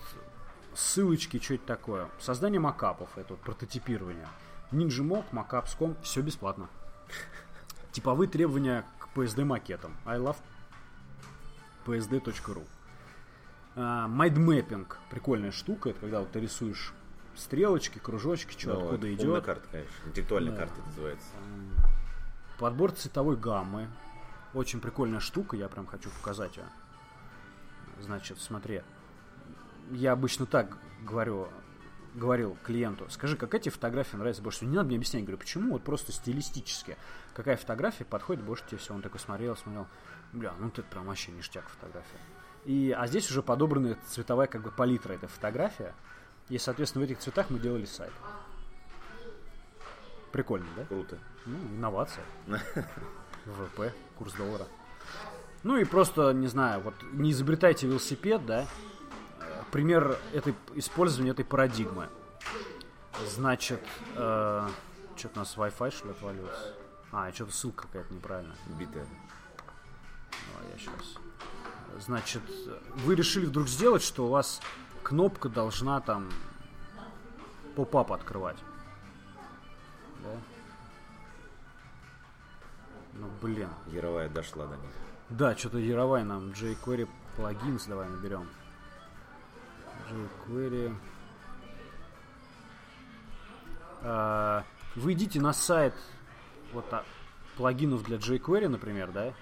ссылочки, 0.75 1.39
что 1.39 1.55
это 1.55 1.67
такое? 1.67 2.09
Создание 2.19 2.61
макапов, 2.61 3.17
это 3.17 3.35
вот 3.35 3.41
прототипирование. 3.41 4.29
Ninja 4.73 5.25
Macapscom, 5.33 5.97
все 6.03 6.21
бесплатно. 6.21 6.69
Типовые 7.93 8.29
требования 8.29 8.85
к 8.99 9.09
PSD-макетам. 9.17 9.93
I 10.05 10.19
love 10.19 10.37
psd.ru 11.87 12.67
А, 13.77 14.09
Mindmapping. 14.09 14.87
Прикольная 15.11 15.53
штука. 15.53 15.91
Это 15.91 16.01
когда 16.01 16.21
вот 16.21 16.31
ты 16.33 16.41
рисуешь 16.41 16.93
стрелочки, 17.37 17.99
кружочки, 17.99 18.53
что 18.59 18.75
Ну, 18.75 18.81
откуда 18.81 19.07
это 19.09 19.23
умная 19.23 19.37
идет. 19.37 19.45
карта, 19.47 19.69
конечно. 19.71 19.95
Интеллектуальная 20.09 20.53
Да. 20.53 20.59
карта 20.59 20.83
называется. 20.87 21.29
Подбор 22.59 22.93
цветовой 22.93 23.37
гаммы. 23.37 23.89
Очень 24.53 24.81
прикольная 24.81 25.21
штука, 25.21 25.57
я 25.57 25.69
прям 25.69 25.87
хочу 25.87 26.11
показать 26.11 26.57
ее. 26.57 26.65
Значит, 28.01 28.39
смотри. 28.41 28.83
Я 29.93 30.13
обычно 30.13 30.47
так 30.47 30.77
говорю, 31.03 31.49
говорил 32.15 32.57
клиенту, 32.65 33.07
скажи, 33.11 33.37
какая 33.37 33.61
тебе 33.61 33.71
фотография 33.73 34.17
нравится 34.17 34.43
больше 34.43 34.59
всего? 34.59 34.71
Не 34.71 34.77
надо 34.77 34.89
мне 34.89 34.97
объяснять, 34.97 35.23
говорю, 35.25 35.39
почему? 35.39 35.73
Вот 35.73 35.85
просто 35.85 36.13
стилистически. 36.13 36.97
Какая 37.35 37.57
фотография 37.57 38.05
подходит 38.05 38.43
больше 38.45 38.65
тебе 38.67 38.79
всего? 38.79 38.97
Он 38.97 39.03
такой 39.03 39.21
смотрел, 39.21 39.57
смотрел. 39.57 39.87
Бля, 40.33 40.55
ну 40.59 40.69
это 40.69 40.83
прям 40.83 41.07
вообще 41.07 41.33
ништяк 41.33 41.69
фотография. 41.69 42.19
И, 42.65 42.95
а 42.97 43.07
здесь 43.07 43.31
уже 43.31 43.43
подобрана 43.43 43.97
цветовая 44.09 44.47
как 44.47 44.63
бы 44.63 44.71
палитра 44.71 45.15
этой 45.15 45.29
фотография. 45.29 45.95
И, 46.49 46.59
соответственно, 46.59 47.05
в 47.05 47.09
этих 47.09 47.19
цветах 47.19 47.51
мы 47.51 47.59
делали 47.59 47.85
сайт. 47.85 48.13
Прикольно, 50.33 50.67
да? 50.77 50.85
Круто. 50.85 51.19
Ну, 51.47 51.57
инновация. 51.77 52.25
ВВП, 53.47 53.93
курс 54.17 54.33
доллара. 54.35 54.67
Ну 55.63 55.77
и 55.77 55.85
просто, 55.85 56.33
не 56.33 56.47
знаю, 56.47 56.81
вот 56.81 56.95
не 57.13 57.33
изобретайте 57.33 57.87
велосипед, 57.87 58.45
да. 58.47 58.67
Э, 59.41 59.63
Пример 59.71 60.19
этой, 60.33 60.55
использования 60.75 61.33
этой 61.33 61.45
парадигмы. 61.45 62.09
Значит, 63.29 63.81
что-то 64.15 64.71
у 65.35 65.39
нас 65.39 65.57
Wi-Fi, 65.57 65.91
что 65.91 66.07
ли, 66.07 66.13
отвалился? 66.13 66.75
А, 67.13 67.31
что-то 67.33 67.53
ссылка 67.53 67.87
какая-то 67.87 68.15
неправильная. 68.15 68.57
Битая. 68.79 69.05
Давай 70.53 70.73
я 70.73 70.79
сейчас. 70.79 71.17
Значит, 71.99 72.43
вы 73.05 73.15
решили 73.15 73.47
вдруг 73.47 73.69
сделать, 73.69 74.03
что 74.03 74.27
у 74.27 74.31
вас 74.31 74.61
кнопка 75.03 75.49
должна 75.49 76.01
там 76.01 76.31
поп-ап 77.77 78.13
открывать. 78.13 78.59
Да? 80.23 80.31
Ну, 83.15 83.29
блин. 83.43 83.69
Яровая 83.89 84.29
дошла 84.29 84.67
до 84.67 84.77
них. 84.77 84.91
Да, 85.31 85.57
что-то 85.57 85.79
яровай 85.79 86.25
нам 86.25 86.51
jQuery 86.51 87.09
плагинс 87.37 87.87
давай 87.87 88.09
наберем. 88.09 88.49
jQuery. 90.11 90.95
А, 94.03 94.65
Вы 94.97 95.13
идите 95.13 95.41
на 95.41 95.53
сайт 95.53 95.95
вот 96.73 96.87
а, 96.93 97.05
плагинов 97.57 98.05
для 98.05 98.17
jQuery, 98.17 98.69
например, 98.69 99.13
да? 99.13 99.35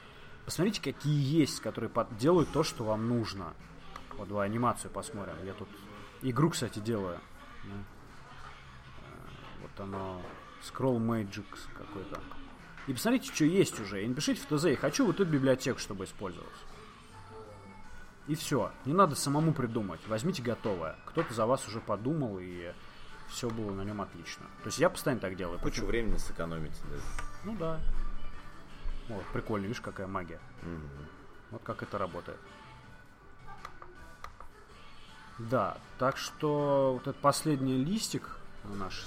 Посмотрите, 0.48 0.80
какие 0.80 1.40
есть, 1.40 1.61
которые 1.61 1.92
делают 2.12 2.50
то, 2.52 2.62
что 2.62 2.82
вам 2.82 3.06
нужно. 3.06 3.52
Вот 4.16 4.28
давай 4.28 4.46
анимацию 4.46 4.90
посмотрим. 4.90 5.34
Я 5.44 5.52
тут 5.52 5.68
игру, 6.22 6.48
кстати, 6.48 6.78
делаю. 6.78 7.20
А, 7.66 7.76
Вот 9.61 9.78
оно. 9.78 10.22
Scroll 10.62 10.96
Magic 10.96 11.44
какой-то. 11.76 12.18
И 12.87 12.94
посмотрите, 12.94 13.30
что 13.30 13.44
есть 13.44 13.78
уже. 13.78 14.02
И 14.02 14.08
напишите 14.08 14.40
в 14.40 14.46
ТЗ, 14.46 14.64
я 14.64 14.76
хочу 14.76 15.04
вот 15.04 15.20
эту 15.20 15.30
библиотеку, 15.30 15.80
чтобы 15.80 16.06
использовалась. 16.06 16.64
И 18.26 18.34
все. 18.34 18.72
Не 18.87 18.94
надо 18.94 19.16
самому 19.16 19.52
придумать. 19.52 20.00
Возьмите 20.08 20.42
готовое. 20.42 20.96
Кто-то 21.04 21.34
за 21.34 21.44
вас 21.44 21.68
уже 21.68 21.80
подумал, 21.80 22.38
и 22.40 22.72
все 23.28 23.50
было 23.50 23.70
на 23.72 23.82
нем 23.82 24.00
отлично. 24.00 24.46
То 24.62 24.68
есть 24.68 24.78
я 24.78 24.88
постоянно 24.88 25.20
так 25.20 25.37
делаю. 25.37 25.58
Кучу 25.58 25.84
времени 25.84 26.16
сэкономите. 26.16 26.80
да. 26.90 26.96
Ну 27.44 27.54
да. 27.56 27.80
Вот, 29.08 29.24
прикольно, 29.32 29.64
видишь, 29.66 29.80
какая 29.80 30.06
магия. 30.06 30.40
Мгм. 30.62 31.06
Вот 31.50 31.62
как 31.62 31.82
это 31.82 31.96
работает. 31.98 32.38
Да, 35.38 35.78
так 35.98 36.16
что 36.16 36.94
вот 36.94 37.02
этот 37.02 37.16
последний 37.22 37.84
листик 37.84 38.28
наш 38.64 39.04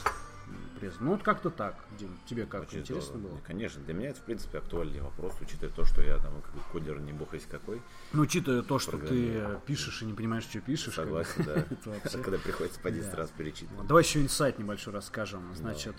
пресс. 0.80 0.96
Ну 1.00 1.12
вот 1.12 1.24
как-то 1.24 1.50
так, 1.50 1.76
Дим, 2.00 2.18
тебе 2.26 2.46
как 2.46 2.64
Очень 2.64 2.80
интересно 2.80 3.18
здорово. 3.20 3.36
было? 3.36 3.42
Конечно, 3.46 3.82
для 3.84 3.94
меня 3.94 4.10
это, 4.10 4.20
в 4.20 4.24
принципе, 4.24 4.58
актуальный 4.60 5.02
вопрос, 5.02 5.34
учитывая 5.42 5.74
то, 5.74 5.86
что 5.86 6.02
я 6.02 6.18
там 6.18 6.42
как 6.42 6.54
бы 6.54 6.62
кодер 6.72 7.00
не 7.00 7.12
бог 7.12 7.34
есть 7.34 7.48
какой. 7.50 7.82
Ну, 8.14 8.22
учитывая 8.24 8.62
то, 8.62 8.80
что 8.80 8.98
ты 8.98 9.60
пишешь 9.66 10.02
и 10.02 10.06
не 10.06 10.14
понимаешь, 10.14 10.44
что 10.46 10.62
пишешь. 10.62 10.94
Согласен, 10.96 11.44
да. 11.46 11.66
Когда 12.24 12.38
приходится 12.38 12.80
по 12.80 12.92
10 12.92 13.12
Да. 13.12 13.18
раз 13.18 13.30
перечитывать. 13.32 13.86
Давай 13.88 14.04
еще 14.04 14.22
инсайт 14.22 14.58
небольшой 14.58 14.94
расскажем. 14.94 15.54
Значит, 15.56 15.96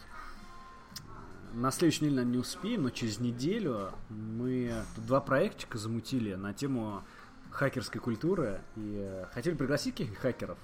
на 1.53 1.71
следующей 1.71 2.05
неделе, 2.05 2.17
наверное, 2.17 2.33
не 2.33 2.41
успеем, 2.41 2.83
но 2.83 2.91
через 2.91 3.21
неделю 3.21 3.91
мы 4.09 4.73
тут 4.95 5.07
два 5.07 5.21
проектика 5.21 5.79
замутили 5.79 6.35
на 6.35 6.53
тему 6.53 7.03
хакерской 7.51 8.01
культуры 8.01 8.61
и 8.77 8.97
э, 8.99 9.27
хотели 9.33 9.55
пригласить 9.55 9.95
каких-нибудь 9.95 10.21
хакеров. 10.21 10.59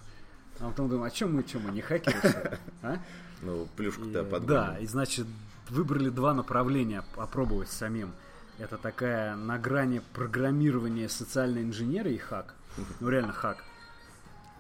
А 0.61 0.69
потом 0.69 0.89
думаем, 0.89 1.05
а 1.05 1.11
чем 1.11 1.35
мы, 1.35 1.45
чем 1.45 1.63
мы, 1.63 1.73
не 1.73 1.81
хакеры? 1.81 2.59
А? 2.83 2.99
Ну, 3.43 3.69
плюшку-то 3.77 4.21
э, 4.21 4.25
подгоним. 4.25 4.47
Да, 4.47 4.79
и 4.79 4.87
значит, 4.87 5.27
выбрали 5.69 6.09
два 6.09 6.35
направления 6.35 7.05
попробовать 7.15 7.71
самим. 7.71 8.13
Это 8.59 8.77
такая 8.77 9.37
на 9.37 9.59
грани 9.59 10.03
программирования 10.15 11.09
социальной 11.09 11.63
инженерии 11.63 12.15
и 12.15 12.19
хак. 12.19 12.55
Ну, 13.01 13.09
реально 13.09 13.33
хак. 13.33 13.65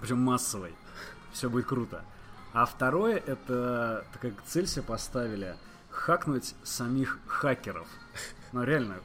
Причем 0.00 0.18
массовый. 0.18 0.74
Все 1.32 1.50
будет 1.50 1.66
круто. 1.66 2.04
А 2.52 2.64
второе, 2.64 3.16
это 3.16 4.04
такая 4.12 4.32
цель 4.46 4.66
себе 4.66 4.82
поставили 4.82 5.56
хакнуть 5.90 6.54
самих 6.64 7.18
хакеров. 7.26 7.88
Ну, 8.52 8.62
реально, 8.64 8.96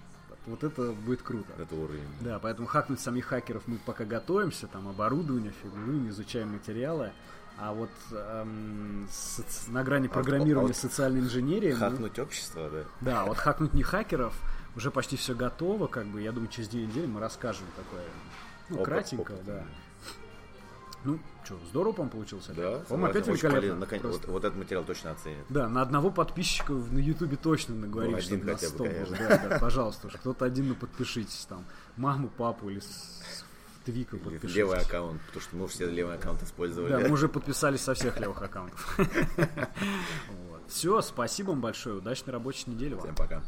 вот 0.46 0.63
это 0.63 0.91
будет 0.91 1.22
круто. 1.22 1.52
Это 1.58 1.76
уровень. 1.76 2.08
Да, 2.22 2.39
поэтому 2.39 2.67
хакнуть 2.67 3.00
самих 3.00 3.26
хакеров 3.26 3.63
мы 3.67 3.78
пока 3.78 4.06
готовимся, 4.06 4.67
там 4.67 4.88
оборудование, 4.88 5.54
фигуры, 5.63 6.10
изучаем 6.10 6.54
материалы. 6.54 7.12
А 7.60 7.72
вот 7.72 7.91
эм, 8.12 9.08
соц- 9.12 9.69
на 9.69 9.84
грани 9.84 10.08
А 10.08 10.10
программирования 10.10 10.65
а 10.72 10.74
вот 10.74 10.76
социальной 10.76 11.19
инженерии... 11.19 11.74
мы- 11.74 11.78
Хакнуть 11.78 12.17
общество, 12.17 12.67
да. 12.69 12.84
да, 13.02 13.26
вот 13.26 13.38
хакнуть 13.38 13.74
не 13.76 13.84
хакеров, 13.84 14.34
уже 14.76 14.89
почти 14.89 15.17
все 15.17 15.36
готово, 15.36 15.86
как 15.86 16.08
бы, 16.08 16.19
я 16.22 16.32
думаю, 16.32 16.50
через 16.50 16.67
две 16.69 16.88
недели 16.88 17.06
мы 17.06 17.19
расскажем 17.19 17.65
такое, 17.76 18.06
ну, 18.69 18.78
Опыт, 18.78 18.86
кратенько, 18.86 19.32
опыт, 19.34 19.46
да. 19.46 19.54
да. 19.60 19.63
Ну, 21.06 21.20
что, 21.44 21.58
здорово, 21.70 21.92
по-моему, 21.94 22.12
получился? 22.12 22.54
Да, 22.54 22.80
По-моему, 22.88 23.10
опять 23.12 23.28
великолепно. 23.28 23.76
Наконец- 23.76 24.04
вот, 24.06 24.26
вот 24.28 24.44
этот 24.46 24.58
материал 24.58 24.84
точно 24.86 25.12
оценят. 25.12 25.46
Да, 25.50 25.68
на 25.68 25.82
одного 25.82 26.12
подписчика 26.12 26.72
на 26.74 26.98
Ютубе 27.00 27.36
точно 27.36 27.76
наговорили, 27.76 28.12
Ну, 28.13 28.18
один 28.18 28.30
чтобы 28.39 28.46
на 28.46 28.54
хотя 28.58 28.68
бы, 28.70 28.74
100 28.76 28.84
был. 28.84 28.92
конечно. 28.92 29.18
Да, 29.18 29.48
да, 29.50 29.60
пожалуйста, 29.60 30.08
уж 30.08 30.13
кто-то 30.13 30.46
один, 30.46 30.70
ну, 30.70 30.76
подпишитесь 30.76 31.46
там. 31.50 31.66
Маму, 31.98 32.30
папу 32.30 32.70
или 32.70 32.80
с- 32.80 33.44
Твика 33.86 34.16
подпишитесь. 34.16 34.56
Левый 34.56 34.78
аккаунт, 34.80 35.22
потому 35.24 35.42
что 35.42 35.56
мы 35.58 35.68
все 35.68 35.89
левый 35.89 36.16
аккаунт 36.16 36.42
использовали. 36.42 36.89
Да, 36.89 37.00
мы 37.02 37.10
уже 37.12 37.28
подписались 37.30 37.82
со 37.82 37.93
всех 37.95 38.18
левых 38.20 38.41
аккаунтов. 38.41 38.97
Все, 40.70 41.01
спасибо 41.01 41.49
вам 41.49 41.60
большое, 41.62 41.97
удачной 41.97 42.32
рабочей 42.34 42.72
недели 42.72 42.93
вам. 42.93 43.04
Всем 43.04 43.16
пока. 43.16 43.43